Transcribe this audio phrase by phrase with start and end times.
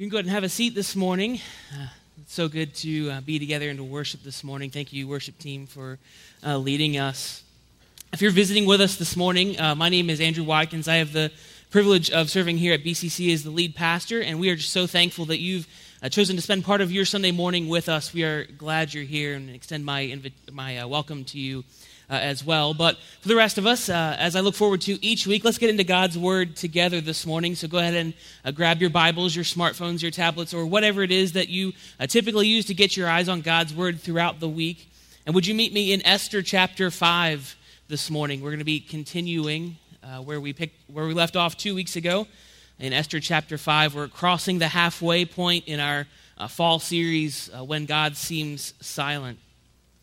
[0.00, 1.40] You can go ahead and have a seat this morning.
[1.78, 1.88] Uh,
[2.22, 4.70] it's so good to uh, be together and to worship this morning.
[4.70, 5.98] Thank you, worship team, for
[6.42, 7.42] uh, leading us.
[8.10, 10.88] If you're visiting with us this morning, uh, my name is Andrew Watkins.
[10.88, 11.30] I have the
[11.68, 14.86] privilege of serving here at BCC as the lead pastor, and we are just so
[14.86, 15.68] thankful that you've
[16.02, 18.14] uh, chosen to spend part of your Sunday morning with us.
[18.14, 21.62] We are glad you're here and extend my, invi- my uh, welcome to you
[22.10, 22.74] uh, as well.
[22.74, 25.58] But for the rest of us, uh, as I look forward to each week, let's
[25.58, 27.54] get into God's Word together this morning.
[27.54, 31.12] So go ahead and uh, grab your Bibles, your smartphones, your tablets, or whatever it
[31.12, 34.48] is that you uh, typically use to get your eyes on God's Word throughout the
[34.48, 34.90] week.
[35.24, 38.40] And would you meet me in Esther chapter 5 this morning?
[38.40, 41.94] We're going to be continuing uh, where, we picked, where we left off two weeks
[41.94, 42.26] ago
[42.80, 43.94] in Esther chapter 5.
[43.94, 49.38] We're crossing the halfway point in our uh, fall series, When God Seems Silent.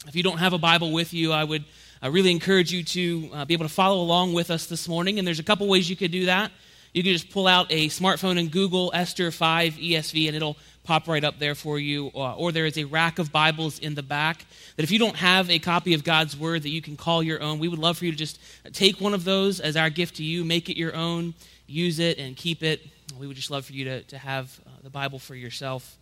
[0.07, 1.65] If you don't have a Bible with you, I would
[2.01, 5.17] I really encourage you to uh, be able to follow along with us this morning.
[5.17, 6.51] And there's a couple ways you could do that.
[6.93, 11.07] You can just pull out a smartphone and Google Esther 5 ESV, and it'll pop
[11.07, 12.07] right up there for you.
[12.07, 14.45] Or, uh, or there is a rack of Bibles in the back
[14.75, 17.41] that if you don't have a copy of God's Word that you can call your
[17.41, 18.39] own, we would love for you to just
[18.73, 21.33] take one of those as our gift to you, make it your own,
[21.67, 22.85] use it, and keep it.
[23.19, 25.97] We would just love for you to, to have uh, the Bible for yourself.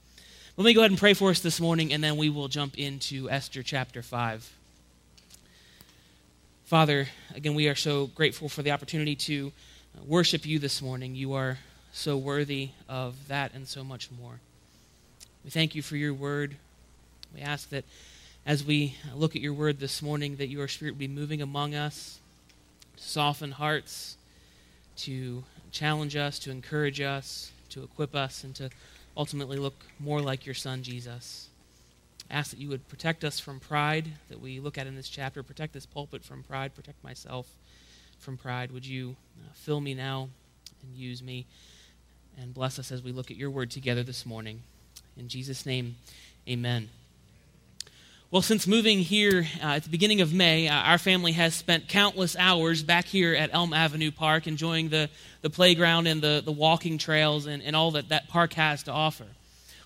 [0.57, 2.77] Let me go ahead and pray for us this morning, and then we will jump
[2.77, 4.54] into Esther chapter 5.
[6.65, 9.51] Father, again, we are so grateful for the opportunity to
[9.95, 11.13] uh, worship you this morning.
[11.13, 11.59] You are
[11.93, 14.39] so worthy of that and so much more.
[15.43, 16.55] We thank you for your word.
[17.35, 17.85] We ask that
[18.47, 22.17] as we look at your word this morning, that your spirit be moving among us,
[22.97, 24.17] to soften hearts,
[24.97, 28.71] to challenge us, to encourage us, to equip us, and to
[29.15, 31.47] ultimately look more like your son, Jesus
[32.29, 35.43] ask that you would protect us from pride that we look at in this chapter.
[35.43, 36.75] Protect this pulpit from pride.
[36.75, 37.47] Protect myself
[38.19, 38.71] from pride.
[38.71, 40.29] Would you uh, fill me now
[40.81, 41.45] and use me
[42.41, 44.61] and bless us as we look at your word together this morning.
[45.17, 45.95] In Jesus' name,
[46.47, 46.89] amen.
[48.31, 51.87] Well, since moving here uh, at the beginning of May, uh, our family has spent
[51.87, 55.09] countless hours back here at Elm Avenue Park enjoying the,
[55.41, 58.91] the playground and the, the walking trails and, and all that that park has to
[58.91, 59.25] offer.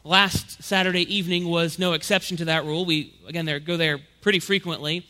[0.04, 2.86] Last Saturday evening was no exception to that rule.
[2.86, 5.06] We, again, there, go there pretty frequently.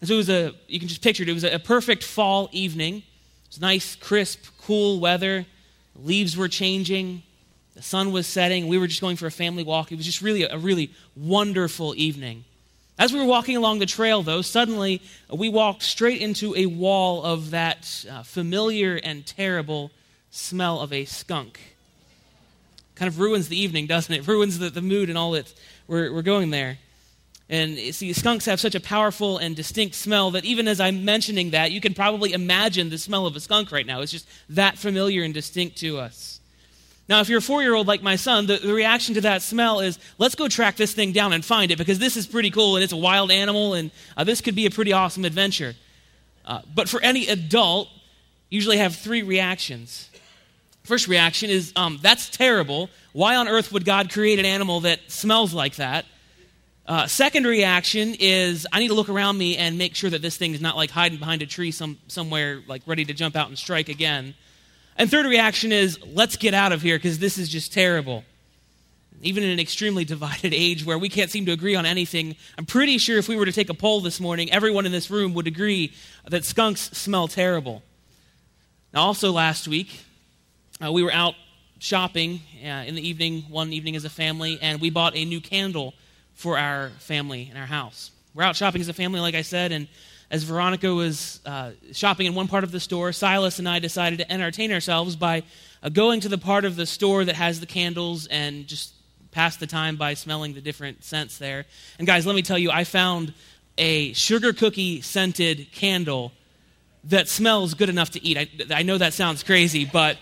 [0.00, 2.48] And so it was a, you can just picture it, it was a perfect fall
[2.50, 2.96] evening.
[2.96, 3.02] It
[3.48, 5.46] was nice, crisp, cool weather.
[5.94, 7.22] The leaves were changing.
[7.74, 8.66] The sun was setting.
[8.66, 9.92] We were just going for a family walk.
[9.92, 12.44] It was just really a, a really wonderful evening.
[12.98, 15.00] As we were walking along the trail, though, suddenly
[15.32, 19.92] we walked straight into a wall of that uh, familiar and terrible
[20.30, 21.73] smell of a skunk
[22.94, 24.26] kind of ruins the evening, doesn't it?
[24.26, 25.52] Ruins the, the mood and all that
[25.86, 26.78] we're, we're going there.
[27.48, 31.50] And see, skunks have such a powerful and distinct smell that even as I'm mentioning
[31.50, 34.00] that, you can probably imagine the smell of a skunk right now.
[34.00, 36.40] It's just that familiar and distinct to us.
[37.06, 39.42] Now, if you're a four year old like my son, the, the, reaction to that
[39.42, 42.50] smell is let's go track this thing down and find it because this is pretty
[42.50, 45.74] cool and it's a wild animal and uh, this could be a pretty awesome adventure.
[46.46, 47.88] Uh, but for any adult,
[48.48, 50.08] usually have three reactions.
[50.84, 52.90] First reaction is, um, that's terrible.
[53.12, 56.04] Why on earth would God create an animal that smells like that?
[56.86, 60.36] Uh, second reaction is, I need to look around me and make sure that this
[60.36, 63.48] thing is not like hiding behind a tree some, somewhere, like ready to jump out
[63.48, 64.34] and strike again.
[64.98, 68.22] And third reaction is, let's get out of here because this is just terrible.
[69.22, 72.66] Even in an extremely divided age where we can't seem to agree on anything, I'm
[72.66, 75.32] pretty sure if we were to take a poll this morning, everyone in this room
[75.32, 75.94] would agree
[76.28, 77.82] that skunks smell terrible.
[78.92, 80.04] Now, also last week,
[80.82, 81.34] uh, we were out
[81.78, 85.40] shopping uh, in the evening, one evening as a family, and we bought a new
[85.40, 85.94] candle
[86.34, 88.10] for our family in our house.
[88.34, 89.86] We're out shopping as a family, like I said, and
[90.30, 94.18] as Veronica was uh, shopping in one part of the store, Silas and I decided
[94.18, 95.44] to entertain ourselves by
[95.82, 98.94] uh, going to the part of the store that has the candles and just
[99.30, 101.66] pass the time by smelling the different scents there.
[101.98, 103.34] And guys, let me tell you, I found
[103.76, 106.32] a sugar cookie scented candle
[107.04, 108.38] that smells good enough to eat.
[108.38, 108.48] I,
[108.78, 110.16] I know that sounds crazy, but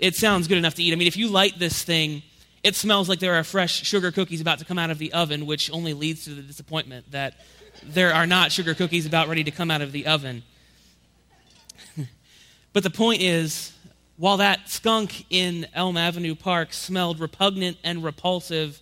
[0.00, 0.92] it sounds good enough to eat.
[0.92, 2.22] I mean, if you light this thing,
[2.62, 5.46] it smells like there are fresh sugar cookies about to come out of the oven,
[5.46, 7.34] which only leads to the disappointment that
[7.82, 10.42] there are not sugar cookies about ready to come out of the oven.
[12.72, 13.72] but the point is,
[14.16, 18.80] while that skunk in Elm Avenue Park smelled repugnant and repulsive,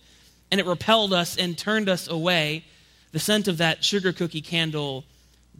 [0.51, 2.65] and it repelled us and turned us away,
[3.11, 5.03] the scent of that sugar cookie candle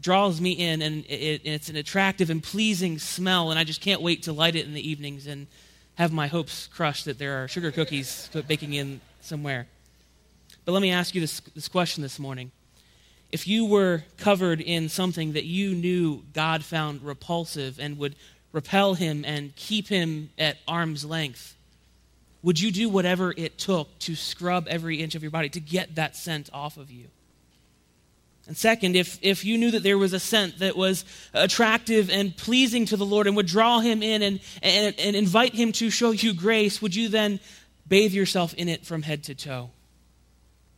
[0.00, 4.02] draws me in, and it, it's an attractive and pleasing smell, and I just can't
[4.02, 5.46] wait to light it in the evenings and
[5.96, 9.66] have my hopes crushed that there are sugar cookies baking in somewhere.
[10.64, 12.52] But let me ask you this, this question this morning.
[13.32, 18.16] If you were covered in something that you knew God found repulsive and would
[18.52, 21.54] repel him and keep him at arm's length,
[22.42, 25.94] would you do whatever it took to scrub every inch of your body to get
[25.94, 27.06] that scent off of you?
[28.50, 32.36] And second, if, if you knew that there was a scent that was attractive and
[32.36, 35.88] pleasing to the Lord and would draw him in and, and, and invite him to
[35.88, 37.38] show you grace, would you then
[37.86, 39.70] bathe yourself in it from head to toe?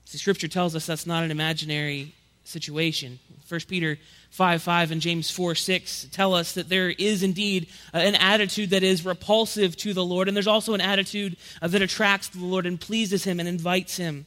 [0.05, 2.15] See, Scripture tells us that's not an imaginary
[2.45, 3.19] situation.
[3.49, 3.97] 1 Peter
[4.33, 8.69] 5 5 and James 4 6 tell us that there is indeed uh, an attitude
[8.69, 12.45] that is repulsive to the Lord, and there's also an attitude uh, that attracts the
[12.45, 14.27] Lord and pleases him and invites him.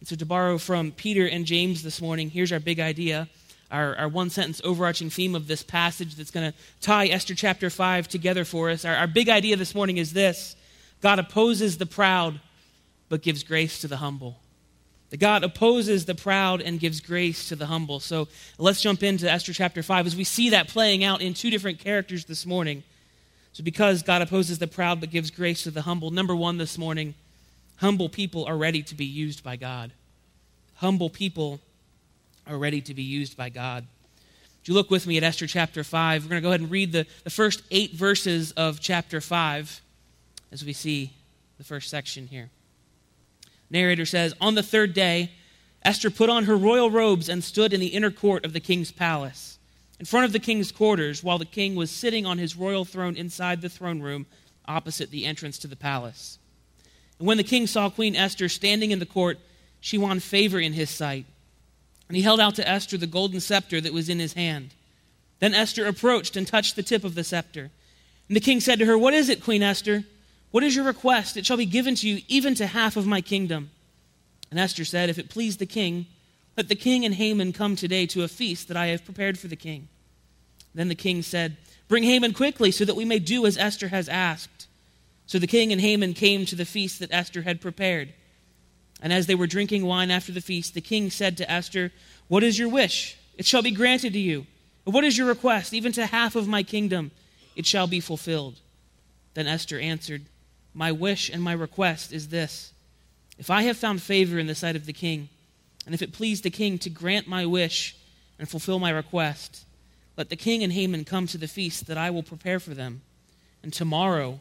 [0.00, 3.28] And so, to borrow from Peter and James this morning, here's our big idea,
[3.70, 7.70] our, our one sentence overarching theme of this passage that's going to tie Esther chapter
[7.70, 8.84] 5 together for us.
[8.84, 10.56] Our, our big idea this morning is this
[11.00, 12.40] God opposes the proud,
[13.08, 14.38] but gives grace to the humble.
[15.18, 18.00] God opposes the proud and gives grace to the humble.
[18.00, 18.28] So
[18.58, 21.78] let's jump into Esther chapter 5 as we see that playing out in two different
[21.78, 22.82] characters this morning.
[23.52, 26.76] So, because God opposes the proud but gives grace to the humble, number one this
[26.76, 27.14] morning,
[27.76, 29.92] Humble people are ready to be used by God.
[30.76, 31.60] Humble people
[32.46, 33.86] are ready to be used by God.
[34.60, 36.24] Would you look with me at Esther chapter 5?
[36.24, 39.80] We're going to go ahead and read the, the first eight verses of chapter 5
[40.52, 41.12] as we see
[41.58, 42.50] the first section here.
[43.70, 45.32] Narrator says On the third day,
[45.84, 48.90] Esther put on her royal robes and stood in the inner court of the king's
[48.90, 49.58] palace,
[50.00, 53.16] in front of the king's quarters, while the king was sitting on his royal throne
[53.16, 54.26] inside the throne room
[54.66, 56.38] opposite the entrance to the palace.
[57.18, 59.38] And when the king saw Queen Esther standing in the court,
[59.80, 61.26] she won favor in his sight.
[62.08, 64.74] And he held out to Esther the golden scepter that was in his hand.
[65.38, 67.70] Then Esther approached and touched the tip of the scepter.
[68.28, 70.04] And the king said to her, What is it, Queen Esther?
[70.50, 71.36] What is your request?
[71.36, 73.70] It shall be given to you, even to half of my kingdom.
[74.50, 76.06] And Esther said, If it please the king,
[76.56, 79.48] let the king and Haman come today to a feast that I have prepared for
[79.48, 79.88] the king.
[80.74, 81.56] Then the king said,
[81.88, 84.65] Bring Haman quickly, so that we may do as Esther has asked.
[85.26, 88.14] So the king and Haman came to the feast that Esther had prepared.
[89.02, 91.92] And as they were drinking wine after the feast, the king said to Esther,
[92.28, 93.16] What is your wish?
[93.36, 94.46] It shall be granted to you.
[94.84, 95.74] What is your request?
[95.74, 97.10] Even to half of my kingdom,
[97.56, 98.60] it shall be fulfilled.
[99.34, 100.22] Then Esther answered,
[100.72, 102.72] My wish and my request is this
[103.36, 105.28] If I have found favor in the sight of the king,
[105.84, 107.96] and if it please the king to grant my wish
[108.38, 109.64] and fulfill my request,
[110.16, 113.02] let the king and Haman come to the feast that I will prepare for them.
[113.62, 114.40] And tomorrow,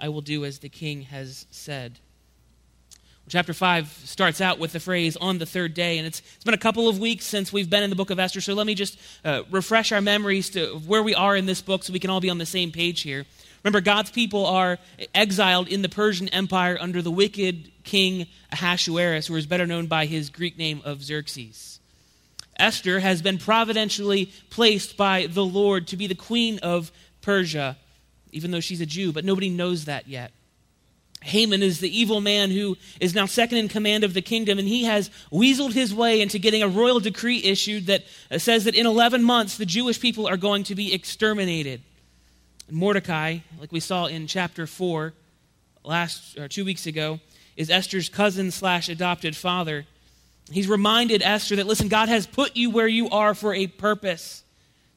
[0.00, 1.98] I will do as the king has said.
[2.90, 5.98] Well, chapter 5 starts out with the phrase, on the third day.
[5.98, 8.18] And it's, it's been a couple of weeks since we've been in the book of
[8.18, 11.60] Esther, so let me just uh, refresh our memories to where we are in this
[11.60, 13.26] book so we can all be on the same page here.
[13.62, 14.78] Remember, God's people are
[15.14, 20.06] exiled in the Persian Empire under the wicked king Ahasuerus, who is better known by
[20.06, 21.78] his Greek name of Xerxes.
[22.56, 27.76] Esther has been providentially placed by the Lord to be the queen of Persia
[28.32, 30.32] even though she's a Jew, but nobody knows that yet.
[31.22, 34.66] Haman is the evil man who is now second in command of the kingdom, and
[34.66, 38.74] he has weaseled his way into getting a royal decree issued that uh, says that
[38.74, 41.82] in 11 months the Jewish people are going to be exterminated.
[42.70, 45.12] Mordecai, like we saw in chapter 4
[45.84, 47.20] last or two weeks ago,
[47.56, 49.84] is Esther's cousin slash adopted father.
[50.50, 54.42] He's reminded Esther that, listen, God has put you where you are for a purpose.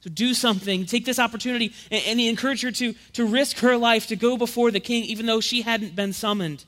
[0.03, 0.85] So do something.
[0.85, 1.73] Take this opportunity.
[1.89, 5.05] And, and he encouraged her to, to risk her life to go before the king,
[5.05, 6.65] even though she hadn't been summoned,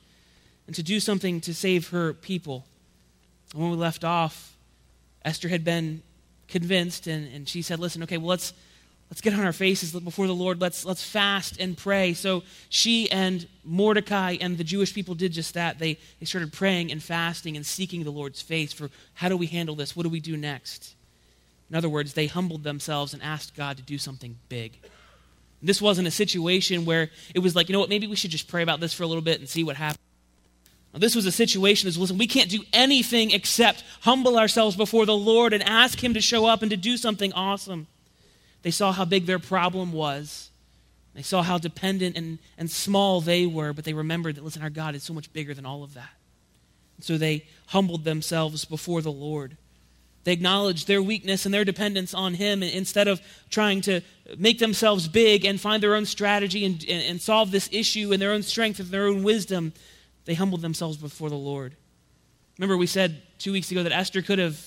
[0.66, 2.64] and to do something to save her people.
[3.52, 4.56] And when we left off,
[5.22, 6.02] Esther had been
[6.48, 8.54] convinced, and, and she said, Listen, okay, well, let's,
[9.10, 10.58] let's get on our faces before the Lord.
[10.58, 12.14] Let's, let's fast and pray.
[12.14, 15.78] So she and Mordecai and the Jewish people did just that.
[15.78, 19.46] They, they started praying and fasting and seeking the Lord's face for how do we
[19.46, 19.94] handle this?
[19.94, 20.95] What do we do next?
[21.70, 24.78] In other words, they humbled themselves and asked God to do something big.
[25.62, 28.48] This wasn't a situation where it was like, you know what, maybe we should just
[28.48, 29.98] pray about this for a little bit and see what happens.
[30.92, 35.06] Now, this was a situation as listen, we can't do anything except humble ourselves before
[35.06, 37.86] the Lord and ask Him to show up and to do something awesome.
[38.62, 40.50] They saw how big their problem was.
[41.14, 44.70] They saw how dependent and, and small they were, but they remembered that, listen, our
[44.70, 46.10] God is so much bigger than all of that.
[46.96, 49.56] And so they humbled themselves before the Lord.
[50.26, 54.00] They acknowledge their weakness and their dependence on Him instead of trying to
[54.36, 58.18] make themselves big and find their own strategy and, and, and solve this issue in
[58.18, 59.72] their own strength and their own wisdom.
[60.24, 61.76] They humbled themselves before the Lord.
[62.58, 64.60] Remember, we said two weeks ago that Esther could have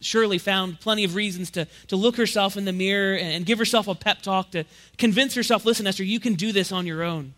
[0.00, 3.86] surely found plenty of reasons to, to look herself in the mirror and give herself
[3.86, 4.64] a pep talk to
[4.98, 7.32] convince herself, listen, Esther, you can do this on your own.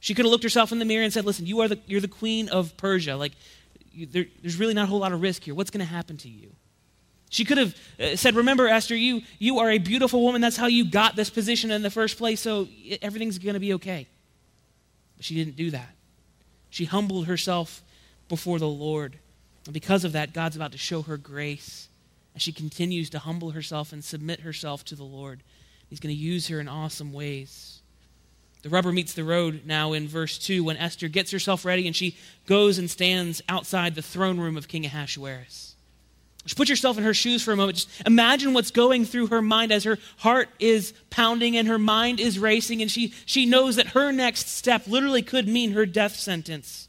[0.00, 2.00] She could have looked herself in the mirror and said, listen, you are the, you're
[2.00, 3.14] the queen of Persia.
[3.16, 3.34] Like,
[3.92, 5.54] you, there, there's really not a whole lot of risk here.
[5.54, 6.50] What's going to happen to you?
[7.28, 10.40] She could have uh, said, Remember, Esther, you, you are a beautiful woman.
[10.40, 12.68] That's how you got this position in the first place, so
[13.02, 14.06] everything's going to be okay.
[15.16, 15.94] But she didn't do that.
[16.70, 17.82] She humbled herself
[18.28, 19.18] before the Lord.
[19.64, 21.88] And because of that, God's about to show her grace
[22.34, 25.40] as she continues to humble herself and submit herself to the Lord.
[25.88, 27.80] He's going to use her in awesome ways.
[28.62, 31.94] The rubber meets the road now in verse 2 when Esther gets herself ready and
[31.94, 32.16] she
[32.46, 35.65] goes and stands outside the throne room of King Ahasuerus.
[36.46, 37.78] Just put yourself in her shoes for a moment.
[37.78, 42.20] Just imagine what's going through her mind as her heart is pounding and her mind
[42.20, 46.14] is racing, and she, she knows that her next step literally could mean her death
[46.14, 46.88] sentence.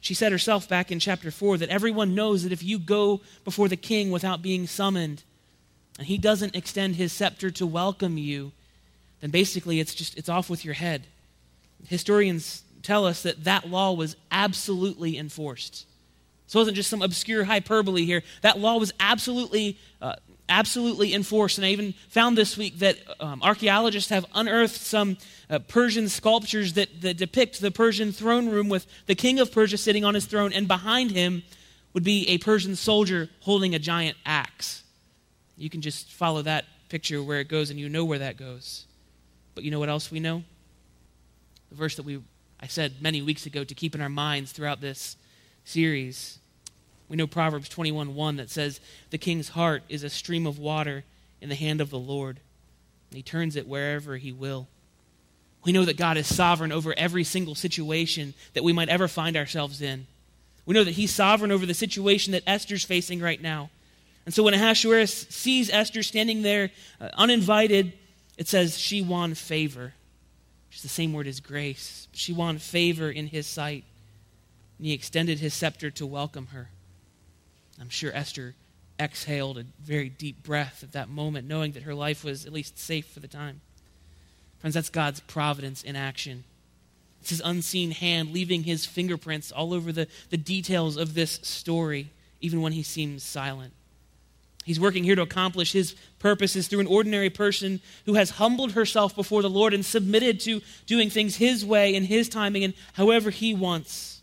[0.00, 3.68] She said herself back in chapter 4 that everyone knows that if you go before
[3.68, 5.22] the king without being summoned,
[5.98, 8.52] and he doesn't extend his scepter to welcome you,
[9.22, 11.06] then basically it's just it's off with your head.
[11.86, 15.86] Historians tell us that that law was absolutely enforced.
[16.46, 18.22] So it wasn't just some obscure hyperbole here.
[18.42, 20.16] That law was absolutely, uh,
[20.48, 21.58] absolutely enforced.
[21.58, 25.16] And I even found this week that um, archaeologists have unearthed some
[25.48, 29.78] uh, Persian sculptures that, that depict the Persian throne room with the king of Persia
[29.78, 31.42] sitting on his throne, and behind him
[31.94, 34.82] would be a Persian soldier holding a giant axe.
[35.56, 38.86] You can just follow that picture where it goes, and you know where that goes.
[39.54, 40.42] But you know what else we know?
[41.70, 42.20] The verse that we
[42.60, 45.16] I said many weeks ago to keep in our minds throughout this
[45.64, 46.38] series.
[47.08, 48.80] We know Proverbs 21 1 that says,
[49.10, 51.04] The king's heart is a stream of water
[51.40, 52.40] in the hand of the Lord,
[53.10, 54.68] and he turns it wherever he will.
[55.64, 59.36] We know that God is sovereign over every single situation that we might ever find
[59.36, 60.06] ourselves in.
[60.66, 63.70] We know that he's sovereign over the situation that Esther's facing right now.
[64.24, 67.92] And so when Ahasuerus sees Esther standing there uh, uninvited,
[68.38, 69.94] it says she won favor.
[70.70, 72.08] It's the same word as grace.
[72.12, 73.84] She won favor in his sight.
[74.78, 76.70] And he extended his scepter to welcome her.
[77.80, 78.54] I'm sure Esther
[78.98, 82.78] exhaled a very deep breath at that moment, knowing that her life was at least
[82.78, 83.60] safe for the time.
[84.60, 86.44] Friends, that's God's providence in action.
[87.20, 92.10] It's his unseen hand leaving his fingerprints all over the, the details of this story,
[92.40, 93.72] even when he seems silent.
[94.64, 99.14] He's working here to accomplish his purposes through an ordinary person who has humbled herself
[99.14, 103.30] before the Lord and submitted to doing things his way and his timing and however
[103.30, 104.13] he wants.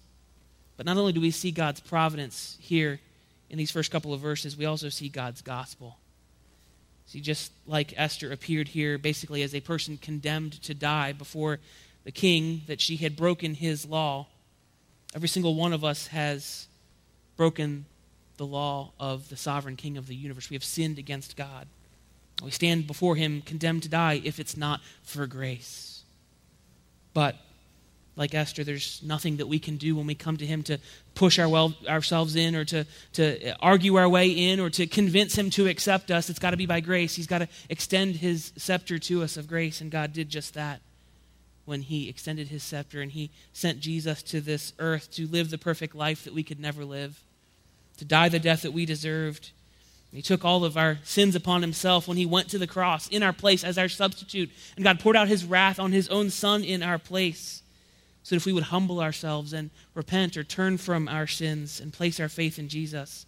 [0.82, 3.00] But not only do we see God's providence here
[3.52, 6.00] in these first couple of verses, we also see God's gospel.
[7.06, 11.60] See, just like Esther appeared here basically as a person condemned to die before
[12.04, 14.26] the king, that she had broken his law,
[15.14, 16.66] every single one of us has
[17.38, 17.86] broken
[18.38, 20.50] the law of the sovereign king of the universe.
[20.50, 21.68] We have sinned against God.
[22.44, 26.02] We stand before him condemned to die if it's not for grace.
[27.14, 27.36] But
[28.16, 30.78] like Esther, there's nothing that we can do when we come to him to
[31.16, 35.38] push our well, ourselves in or to, to argue our way in or to convince
[35.38, 36.30] him to accept us.
[36.30, 37.16] It's got to be by grace.
[37.16, 40.82] He's got to extend his scepter to us of grace, and God did just that
[41.66, 45.58] when he extended his scepter and he sent Jesus to this earth to live the
[45.58, 47.22] perfect life that we could never live
[48.02, 49.52] to die the death that we deserved.
[50.12, 53.22] He took all of our sins upon himself when he went to the cross in
[53.22, 54.50] our place as our substitute.
[54.76, 57.61] And God poured out his wrath on his own son in our place.
[58.24, 61.92] So that if we would humble ourselves and repent or turn from our sins and
[61.92, 63.26] place our faith in Jesus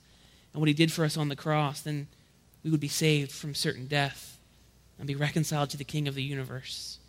[0.53, 2.07] and what he did for us on the cross, then
[2.63, 4.38] we would be saved from certain death
[5.00, 7.00] and be reconciled to the King of the universe.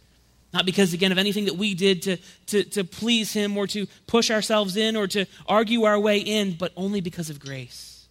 [0.53, 3.87] Not because, again, of anything that we did to, to, to please Him or to
[4.07, 8.07] push ourselves in or to argue our way in, but only because of grace.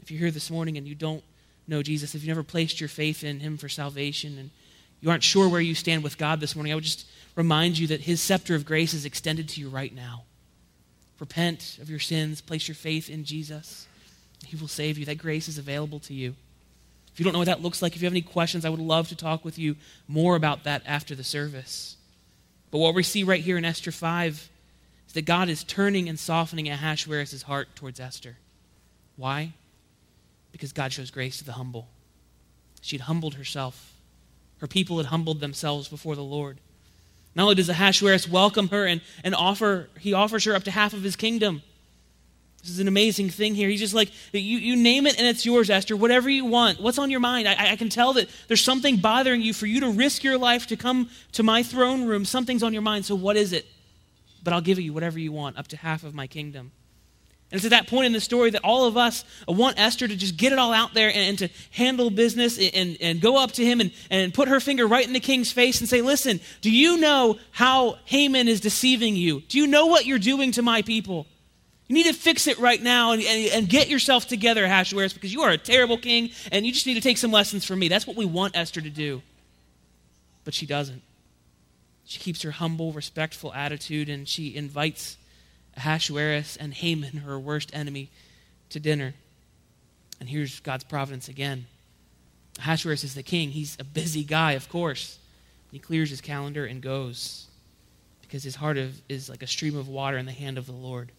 [0.00, 1.22] If you're here this morning and you don't
[1.68, 4.50] know Jesus, if you've never placed your faith in Him for salvation and
[5.00, 7.86] you aren't sure where you stand with God this morning, I would just remind you
[7.88, 10.24] that His scepter of grace is extended to you right now.
[11.18, 13.86] Repent of your sins, place your faith in Jesus.
[14.44, 15.04] He will save you.
[15.06, 16.34] That grace is available to you.
[17.12, 18.78] If you don't know what that looks like, if you have any questions, I would
[18.80, 19.76] love to talk with you
[20.06, 21.96] more about that after the service.
[22.70, 24.50] But what we see right here in Esther 5
[25.06, 28.36] is that God is turning and softening Ahasuerus' heart towards Esther.
[29.16, 29.54] Why?
[30.52, 31.88] Because God shows grace to the humble.
[32.82, 33.94] She'd humbled herself.
[34.58, 36.58] Her people had humbled themselves before the Lord.
[37.34, 40.94] Not only does Ahasuerus welcome her and, and offer, he offers her up to half
[40.94, 41.62] of his kingdom.
[42.62, 43.68] This is an amazing thing here.
[43.68, 45.96] He's just like, you, you name it and it's yours, Esther.
[45.96, 46.80] Whatever you want.
[46.80, 47.46] What's on your mind?
[47.46, 50.66] I, I can tell that there's something bothering you for you to risk your life
[50.68, 52.24] to come to my throne room.
[52.24, 53.04] Something's on your mind.
[53.04, 53.66] So what is it?
[54.42, 56.72] But I'll give you whatever you want, up to half of my kingdom.
[57.50, 60.16] And it's at that point in the story that all of us want Esther to
[60.16, 63.52] just get it all out there and, and, to handle business and, and go up
[63.52, 66.40] to him and, and put her finger right in the king's face and say, Listen,
[66.60, 69.42] do you know how Haman is deceiving you?
[69.42, 71.26] Do you know what you're doing to my people?
[71.86, 75.32] You need to fix it right now and, and, and, get yourself together, Ahasuerus, because
[75.32, 77.86] you are a terrible king and you just need to take some lessons from me.
[77.86, 79.22] That's what we want Esther to do.
[80.44, 81.02] But she doesn't.
[82.04, 85.16] She keeps her humble, respectful attitude and she invites
[85.76, 88.10] Ahasuerus and Haman, her worst enemy,
[88.70, 89.14] to dinner.
[90.20, 91.66] And here's God's providence again.
[92.58, 93.50] Ahasuerus is the king.
[93.50, 95.18] He's a busy guy, of course.
[95.70, 97.46] He clears his calendar and goes
[98.22, 98.78] because his heart
[99.08, 101.12] is like a stream of water in the hand of the Lord.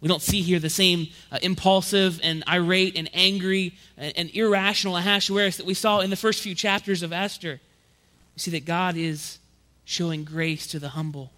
[0.00, 4.96] We don't see here the same uh, impulsive and irate and angry and, and irrational
[4.96, 7.58] Ahasuerus that we saw in the first few chapters of Esther.
[8.34, 9.38] We see that God is
[9.86, 11.30] showing grace to the humble.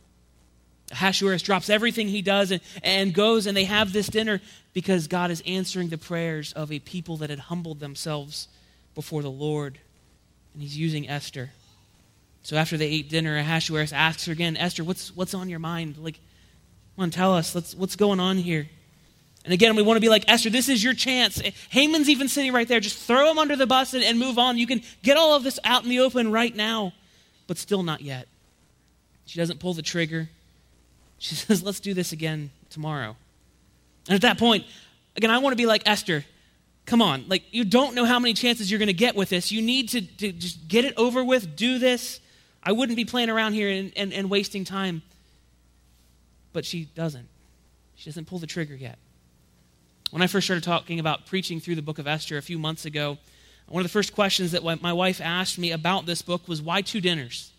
[0.92, 4.40] Ahasuerus drops everything he does and, and goes, and they have this dinner
[4.72, 8.48] because God is answering the prayers of a people that had humbled themselves
[8.94, 9.78] before the Lord.
[10.54, 11.50] And he's using Esther.
[12.42, 15.98] So after they ate dinner, Ahasuerus asks her again, Esther, what's, what's on your mind?
[15.98, 16.20] Like,
[16.94, 17.54] come on, tell us.
[17.54, 18.68] Let's, what's going on here?
[19.44, 21.40] And again, we want to be like, Esther, this is your chance.
[21.70, 22.80] Haman's even sitting right there.
[22.80, 24.58] Just throw him under the bus and, and move on.
[24.58, 26.92] You can get all of this out in the open right now,
[27.46, 28.28] but still not yet.
[29.24, 30.28] She doesn't pull the trigger.
[31.18, 33.16] She says, let's do this again tomorrow.
[34.08, 34.64] And at that point,
[35.16, 36.24] again, I want to be like Esther.
[36.84, 39.50] Come on, like you don't know how many chances you're going to get with this.
[39.50, 42.20] You need to, to just get it over with, do this.
[42.62, 45.02] I wouldn't be playing around here and, and, and wasting time.
[46.52, 47.26] But she doesn't.
[47.96, 48.98] She doesn't pull the trigger yet.
[50.10, 52.84] When I first started talking about preaching through the book of Esther a few months
[52.84, 53.18] ago,
[53.68, 56.82] one of the first questions that my wife asked me about this book was why
[56.82, 57.50] two dinners?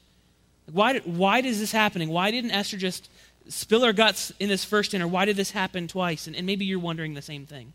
[0.72, 2.10] Why, why is this happening?
[2.10, 3.10] Why didn't Esther just
[3.50, 5.08] spill her guts in this first dinner?
[5.08, 6.28] Why did this happen twice?
[6.28, 7.74] And, and maybe you're wondering the same thing.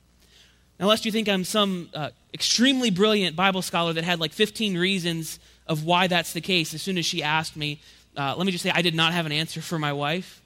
[0.78, 4.76] Now, Unless you think I'm some uh, extremely brilliant Bible scholar that had like 15
[4.76, 7.80] reasons of why that's the case, as soon as she asked me,
[8.16, 10.42] uh, let me just say I did not have an answer for my wife.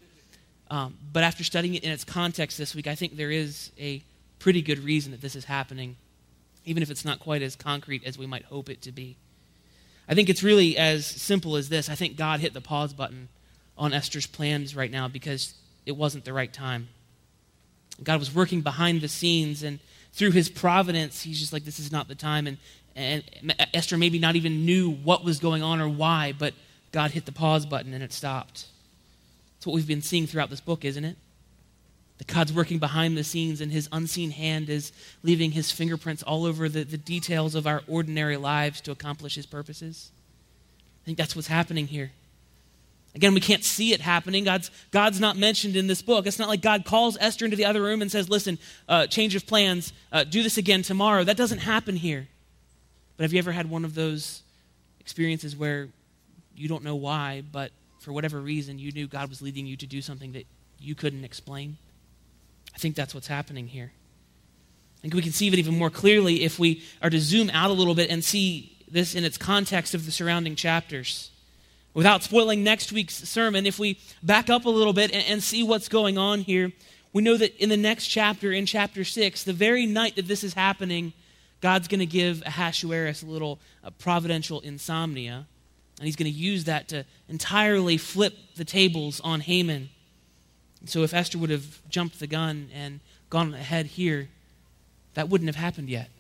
[0.71, 4.03] Um, but after studying it in its context this week, I think there is a
[4.39, 5.97] pretty good reason that this is happening,
[6.65, 9.17] even if it's not quite as concrete as we might hope it to be.
[10.09, 11.89] I think it's really as simple as this.
[11.89, 13.29] I think God hit the pause button
[13.79, 15.55] on Esther's plans right now because
[15.85, 16.89] it wasn't the right time.
[18.03, 19.79] God was working behind the scenes, and
[20.13, 22.47] through his providence, he's just like, this is not the time.
[22.47, 22.59] And,
[22.95, 23.23] and
[23.75, 26.55] Esther maybe not even knew what was going on or why, but
[26.93, 28.67] God hit the pause button and it stopped.
[29.57, 31.17] That's what we've been seeing throughout this book, isn't it?
[32.19, 36.47] That God's working behind the scenes and his unseen hand is leaving his fingerprints all
[36.47, 40.11] over the, the details of our ordinary lives to accomplish his purposes.
[41.03, 42.13] I think that's what's happening here.
[43.17, 44.45] Again, we can't see it happening.
[44.45, 46.27] God's, God's not mentioned in this book.
[46.27, 48.59] It's not like God calls Esther into the other room and says, Listen,
[48.91, 51.25] uh, change of plans, uh, do this again tomorrow.
[51.25, 52.29] That doesn't happen here.
[53.17, 54.43] But have you ever had one of those
[55.01, 55.89] experiences where
[56.55, 59.87] you don't know why, but for whatever reason, you knew God was leading you to
[59.87, 60.47] do something that
[60.79, 61.79] you couldn't explain?
[62.75, 63.93] I think that's what's happening here.
[64.99, 67.71] I think we can see it even more clearly if we are to zoom out
[67.71, 71.31] a little bit and see this in its context of the surrounding chapters.
[71.97, 75.63] Without spoiling next week's sermon, if we back up a little bit and, and see
[75.63, 76.71] what's going on here,
[77.15, 80.45] we know that in the next chapter, in chapter 6, the very night that this
[80.45, 81.15] is happening,
[81.63, 85.47] God's going to give Ahasuerus a little uh, providential insomnia,
[85.99, 89.89] and he's going to use that to entirely flip the tables on Haman.
[90.85, 94.29] So if Esther would have jumped the gun and gone ahead here,
[95.15, 96.11] that wouldn't have happened yet.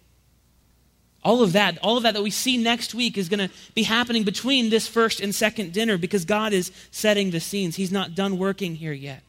[1.27, 3.83] All of that, all of that that we see next week is going to be
[3.83, 7.75] happening between this first and second dinner because God is setting the scenes.
[7.75, 9.25] He's not done working here yet.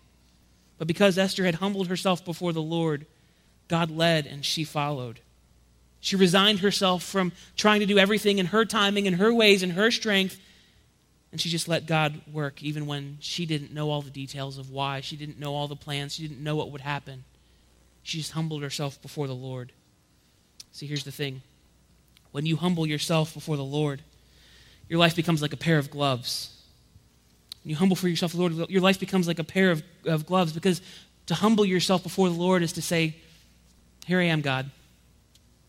[0.78, 3.08] But because Esther had humbled herself before the Lord,
[3.68, 5.22] God led and she followed.
[6.00, 9.72] She resigned herself from trying to do everything in her timing, in her ways, in
[9.72, 10.40] her strength,
[11.32, 14.70] and she just let God work even when she didn't know all the details of
[14.70, 15.02] why.
[15.02, 16.14] She didn't know all the plans.
[16.14, 17.24] She didn't know what would happen.
[18.04, 19.72] She just humbled herself before the Lord.
[20.72, 21.42] See, here's the thing
[22.38, 24.00] when you humble yourself before the Lord,
[24.88, 26.56] your life becomes like a pair of gloves.
[27.63, 30.54] When you humble for yourself, Lord, your life becomes like a pair of, of gloves
[30.54, 30.80] because
[31.26, 33.15] to humble yourself before the Lord is to say,
[34.06, 34.69] Here I am, God.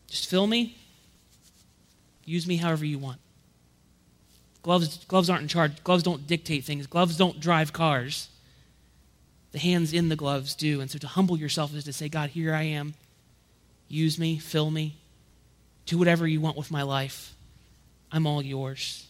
[0.05, 0.77] Just fill me.
[2.23, 3.17] Use me however you want.
[4.61, 5.83] Gloves, gloves aren't in charge.
[5.83, 6.85] Gloves don't dictate things.
[6.85, 8.29] Gloves don't drive cars.
[9.53, 10.81] The hands in the gloves do.
[10.81, 12.93] And so to humble yourself is to say, God, here I am.
[13.87, 14.97] Use me, fill me,
[15.89, 17.33] do whatever you want with my life.
[18.11, 19.07] I'm all yours.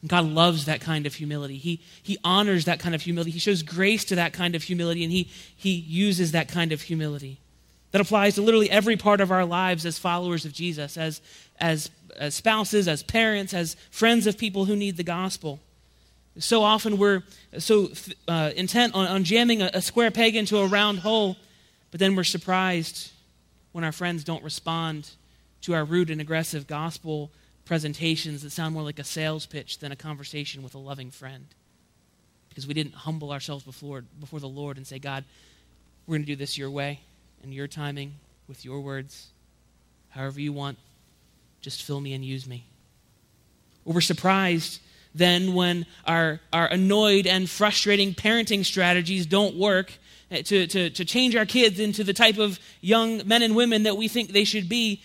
[0.00, 1.58] And God loves that kind of humility.
[1.58, 3.30] He, he honors that kind of humility.
[3.30, 6.80] He shows grace to that kind of humility, and he, he uses that kind of
[6.80, 7.38] humility.
[7.90, 11.20] That applies to literally every part of our lives as followers of Jesus, as,
[11.58, 15.60] as, as spouses, as parents, as friends of people who need the gospel.
[16.38, 17.24] So often we're
[17.58, 17.90] so
[18.26, 21.36] uh, intent on, on jamming a, a square peg into a round hole,
[21.90, 23.10] but then we're surprised
[23.72, 25.10] when our friends don't respond
[25.62, 27.30] to our rude and aggressive gospel
[27.64, 31.46] presentations that sound more like a sales pitch than a conversation with a loving friend.
[32.48, 35.24] because we didn't humble ourselves before, before the Lord and say, God,
[36.06, 37.00] we're going to do this your way
[37.44, 38.14] and your timing
[38.48, 39.28] with your words,
[40.08, 40.76] however you want.
[41.60, 42.64] Just fill me and use me.
[43.84, 44.80] We're surprised
[45.14, 49.92] then when our, our annoyed and frustrating parenting strategies don't work
[50.30, 53.84] eh, to, to, to change our kids into the type of young men and women
[53.84, 55.02] that we think they should be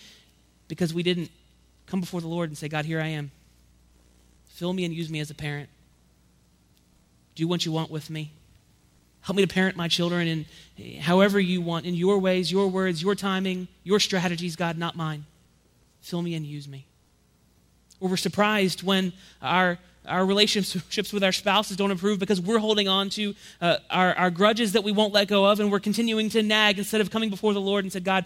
[0.68, 1.30] because we didn't
[1.86, 3.30] come before the Lord and say, God, here I am.
[4.48, 5.68] Fill me and use me as a parent.
[7.34, 8.32] Do what you want with me.
[9.20, 10.46] Help me to parent my children
[10.78, 14.96] in however you want, in your ways, your words, your timing, your strategies, God, not
[14.96, 15.26] mine.
[16.00, 16.86] Fill me and use me.
[17.98, 22.88] Or we're surprised when our our relationships with our spouses don't improve because we're holding
[22.88, 26.28] on to uh, our, our grudges that we won't let go of and we're continuing
[26.30, 28.24] to nag instead of coming before the Lord and said, God,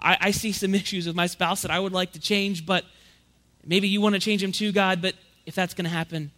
[0.00, 2.84] I, I see some issues with my spouse that I would like to change, but
[3.64, 5.14] maybe you want to change them too, God, but
[5.46, 6.30] if that's going to happen,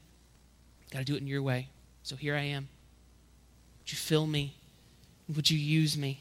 [0.92, 1.68] got to do it in your way.
[2.03, 2.68] So here I am.
[3.81, 4.55] Would you fill me?
[5.35, 6.21] Would you use me?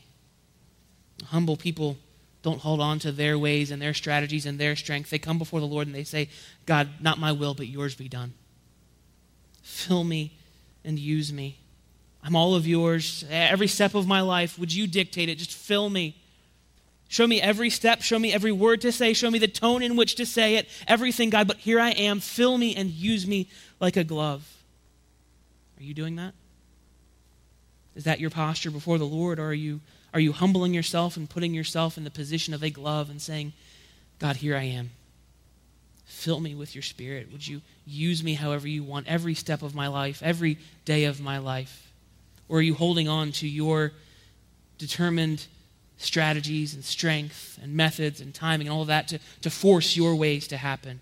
[1.26, 1.98] Humble people
[2.44, 5.10] don't hold on to their ways and their strategies and their strength.
[5.10, 6.30] They come before the Lord and they say,
[6.66, 8.34] God, not my will, but yours be done.
[9.64, 10.38] Fill me
[10.86, 11.60] and use me.
[12.24, 13.26] I'm all of yours.
[13.30, 15.38] Every step of my life, would you dictate it?
[15.38, 16.16] Just fill me.
[17.08, 18.02] Show me every step.
[18.02, 19.14] Show me every word to say.
[19.14, 20.68] Show me the tone in which to say it.
[20.88, 21.48] Everything, God.
[21.48, 22.20] But here I am.
[22.20, 23.48] Fill me and use me
[23.80, 24.58] like a glove.
[25.80, 26.34] Are you doing that?
[27.96, 29.80] Is that your posture before the Lord, or are you
[30.14, 33.54] are you humbling yourself and putting yourself in the position of a glove and saying,
[34.20, 34.92] God, here I am.
[36.06, 37.32] Fill me with your spirit.
[37.32, 41.22] Would you use me however you want every step of my life, every day of
[41.22, 41.92] my life?
[42.50, 43.92] Or are you holding on to your
[44.78, 45.46] determined
[45.98, 50.16] strategies and strength and methods and timing and all of that to, to force your
[50.16, 51.00] ways to happen?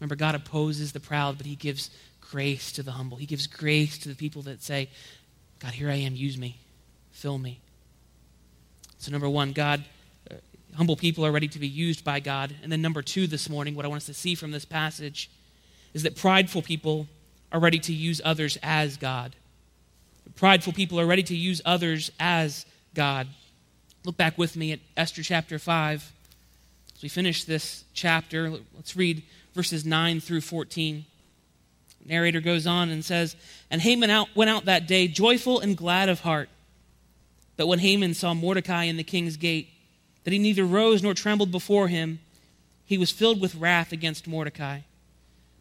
[0.00, 3.16] Remember, God opposes the proud, but He gives grace to the humble.
[3.16, 4.88] He gives grace to the people that say,
[5.58, 6.58] God, here I am, use me,
[7.12, 7.60] fill me.
[8.98, 9.84] So, number one, God,
[10.30, 10.34] uh,
[10.76, 12.54] humble people are ready to be used by God.
[12.62, 15.30] And then, number two, this morning, what I want us to see from this passage
[15.92, 17.08] is that prideful people
[17.52, 19.36] are ready to use others as God.
[20.36, 23.26] Prideful people are ready to use others as God.
[24.04, 26.12] Look back with me at Esther chapter 5.
[26.94, 29.22] As we finish this chapter, let's read
[29.54, 31.04] verses 9 through 14.
[32.02, 33.36] The narrator goes on and says,
[33.70, 36.48] And Haman out, went out that day joyful and glad of heart
[37.60, 39.68] but when Haman saw Mordecai in the king's gate,
[40.24, 42.20] that he neither rose nor trembled before him,
[42.86, 44.80] he was filled with wrath against Mordecai.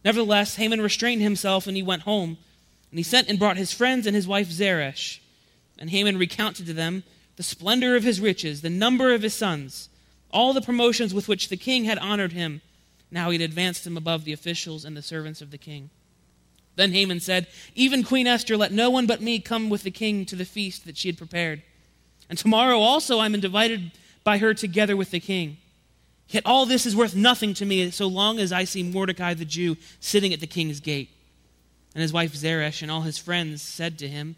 [0.06, 2.38] Nevertheless, Haman restrained himself and he went home.
[2.90, 5.20] And he sent and brought his friends and his wife Zeresh.
[5.78, 7.04] And Haman recounted to them
[7.40, 9.88] the splendor of his riches, the number of his sons,
[10.30, 12.60] all the promotions with which the king had honored him.
[13.12, 15.90] Now he had advanced him above the officials and the servants of the king.
[16.76, 20.26] Then Haman said, Even Queen Esther, let no one but me come with the king
[20.26, 21.64] to the feast that she had prepared.
[22.30, 23.92] And tomorrow also I'm invited
[24.26, 25.60] by her together with the king.
[26.28, 29.46] Yet all this is worth nothing to me so long as I see Mordecai the
[29.46, 31.10] Jew sitting at the king's gate.
[31.96, 34.36] And his wife Zeresh and all his friends said to him,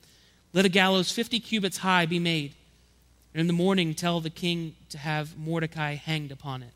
[0.54, 2.54] Let a gallows fifty cubits high be made,
[3.34, 6.74] and in the morning tell the king to have Mordecai hanged upon it.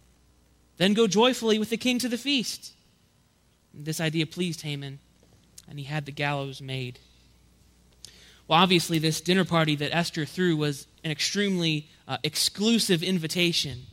[0.77, 2.73] Then go joyfully with the king to the feast.
[3.73, 4.99] This idea pleased Haman,
[5.69, 6.99] and he had the gallows made.
[8.47, 13.83] Well, obviously, this dinner party that Esther threw was an extremely uh, exclusive invitation.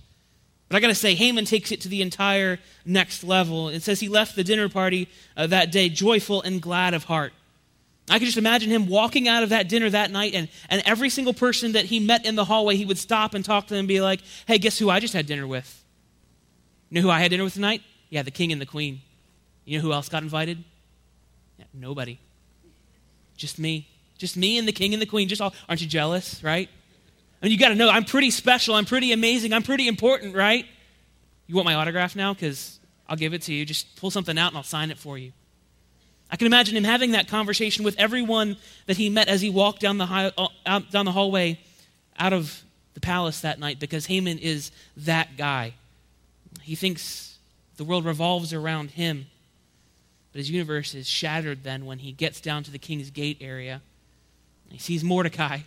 [0.68, 3.68] But I got to say, Haman takes it to the entire next level.
[3.68, 7.33] It says he left the dinner party uh, that day joyful and glad of heart.
[8.09, 11.09] I can just imagine him walking out of that dinner that night, and, and every
[11.09, 13.81] single person that he met in the hallway, he would stop and talk to them
[13.81, 15.85] and be like, Hey, guess who I just had dinner with?
[16.91, 17.83] You know who I had dinner with tonight?
[18.11, 19.01] Yeah, the king and the queen.
[19.65, 20.62] You know who else got invited?
[21.59, 22.19] Yeah, nobody.
[23.37, 23.88] Just me.
[24.19, 25.29] Just me and the king and the queen.
[25.29, 26.69] Just all, aren't you jealous, right?
[27.41, 28.75] I mean, you got to know I'm pretty special.
[28.75, 29.53] I'm pretty amazing.
[29.53, 30.67] I'm pretty important, right?
[31.47, 32.35] You want my autograph now?
[32.35, 33.65] Because I'll give it to you.
[33.65, 35.33] Just pull something out and I'll sign it for you.
[36.33, 39.81] I can imagine him having that conversation with everyone that he met as he walked
[39.81, 41.61] down the, high, uh, out, down the hallway
[42.18, 42.62] out of
[42.95, 45.75] the palace that night because Haman is that guy.
[46.62, 47.38] He thinks
[47.77, 49.27] the world revolves around him.
[50.33, 53.83] But his universe is shattered then when he gets down to the king's gate area
[54.73, 55.59] he sees Mordecai,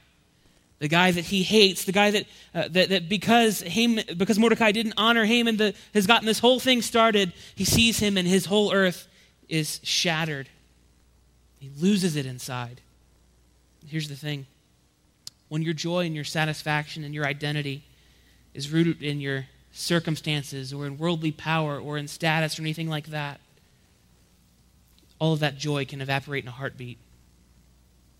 [0.79, 4.71] the guy that he hates, the guy that, uh, that, that because, Haman, because Mordecai
[4.71, 7.31] didn't honor Haman, the, has gotten this whole thing started.
[7.53, 9.07] He sees him and his whole earth
[9.47, 10.49] is shattered.
[11.65, 12.81] He loses it inside.
[13.87, 14.45] Here's the thing
[15.47, 17.83] when your joy and your satisfaction and your identity
[18.53, 23.07] is rooted in your circumstances or in worldly power or in status or anything like
[23.07, 23.39] that,
[25.17, 26.99] all of that joy can evaporate in a heartbeat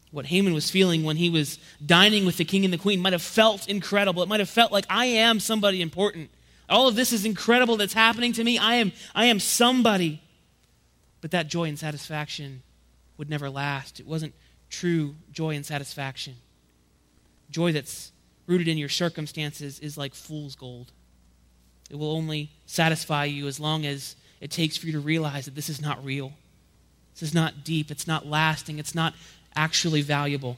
[0.10, 3.14] what Haman was feeling when he was dining with the king and the queen might
[3.14, 4.24] have felt incredible.
[4.24, 6.32] It might have felt like I am somebody important.
[6.68, 8.58] All of this is incredible that's happening to me.
[8.58, 10.22] I am, I am somebody.
[11.22, 12.64] But that joy and satisfaction
[13.18, 14.00] would never last.
[14.00, 14.34] It wasn't
[14.70, 16.36] true joy and satisfaction.
[17.50, 18.12] Joy that's
[18.48, 20.92] rooted in your circumstances is like fool's gold.
[21.90, 25.56] It will only satisfy you as long as it takes for you to realize that
[25.56, 26.34] this is not real.
[27.14, 27.92] This is not deep.
[27.92, 28.80] It's not lasting.
[28.80, 29.14] It's not
[29.56, 30.58] actually valuable.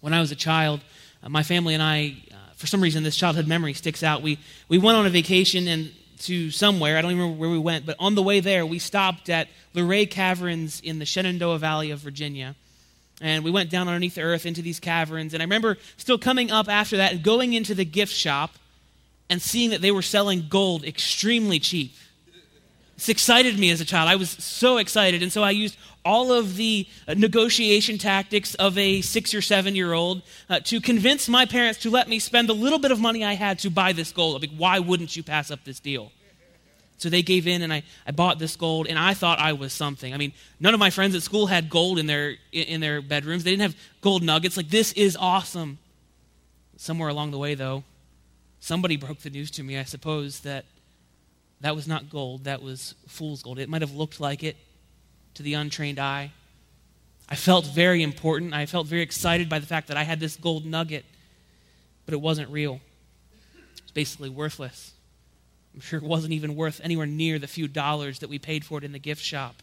[0.00, 0.80] When I was a child,
[1.22, 4.22] uh, my family and I, uh, for some reason, this childhood memory sticks out.
[4.22, 4.38] We,
[4.68, 6.96] we went on a vacation and to somewhere.
[6.96, 9.48] I don't even remember where we went, but on the way there, we stopped at
[9.74, 12.54] Luray Caverns in the Shenandoah Valley of Virginia.
[13.20, 15.34] And we went down underneath the earth into these caverns.
[15.34, 18.54] And I remember still coming up after that and going into the gift shop
[19.30, 21.94] and seeing that they were selling gold extremely cheap.
[22.96, 24.08] This excited me as a child.
[24.08, 25.22] I was so excited.
[25.22, 29.74] And so I used all of the uh, negotiation tactics of a six or seven
[29.74, 33.00] year old uh, to convince my parents to let me spend the little bit of
[33.00, 34.36] money I had to buy this gold.
[34.36, 36.12] I Like, why wouldn't you pass up this deal?
[36.96, 39.72] So they gave in, and I, I bought this gold, and I thought I was
[39.72, 40.14] something.
[40.14, 43.42] I mean, none of my friends at school had gold in their, in their bedrooms.
[43.42, 44.56] They didn't have gold nuggets.
[44.56, 45.78] Like, this is awesome.
[46.76, 47.82] Somewhere along the way, though,
[48.60, 50.64] somebody broke the news to me, I suppose, that
[51.60, 53.58] that was not gold, that was fool's gold.
[53.58, 54.56] It might have looked like it
[55.34, 56.32] to the untrained eye.
[57.28, 58.54] I felt very important.
[58.54, 61.04] I felt very excited by the fact that I had this gold nugget,
[62.04, 62.80] but it wasn't real.
[63.76, 64.92] It was basically worthless.
[65.74, 68.78] I'm sure it wasn't even worth anywhere near the few dollars that we paid for
[68.78, 69.56] it in the gift shop.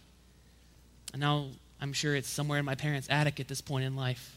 [1.14, 1.48] And now
[1.80, 4.36] I'm sure it's somewhere in my parents' attic at this point in life.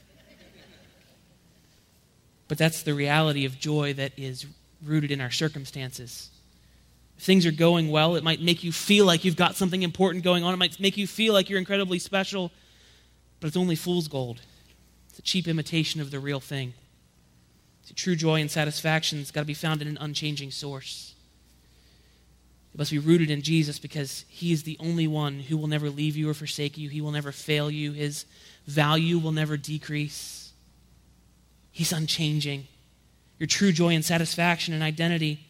[2.46, 4.46] But that's the reality of joy that is
[4.84, 6.30] rooted in our circumstances.
[7.16, 10.24] If things are going well, it might make you feel like you've got something important
[10.24, 10.54] going on.
[10.54, 12.50] It might make you feel like you're incredibly special,
[13.40, 14.40] but it's only fool's gold.
[15.10, 16.74] It's a cheap imitation of the real thing.
[17.84, 21.14] See, true joy and satisfaction has got to be found in an unchanging source.
[22.74, 25.88] It must be rooted in Jesus because He is the only one who will never
[25.88, 26.88] leave you or forsake you.
[26.88, 27.92] He will never fail you.
[27.92, 28.24] His
[28.66, 30.52] value will never decrease.
[31.70, 32.66] He's unchanging.
[33.38, 35.46] Your true joy and satisfaction and identity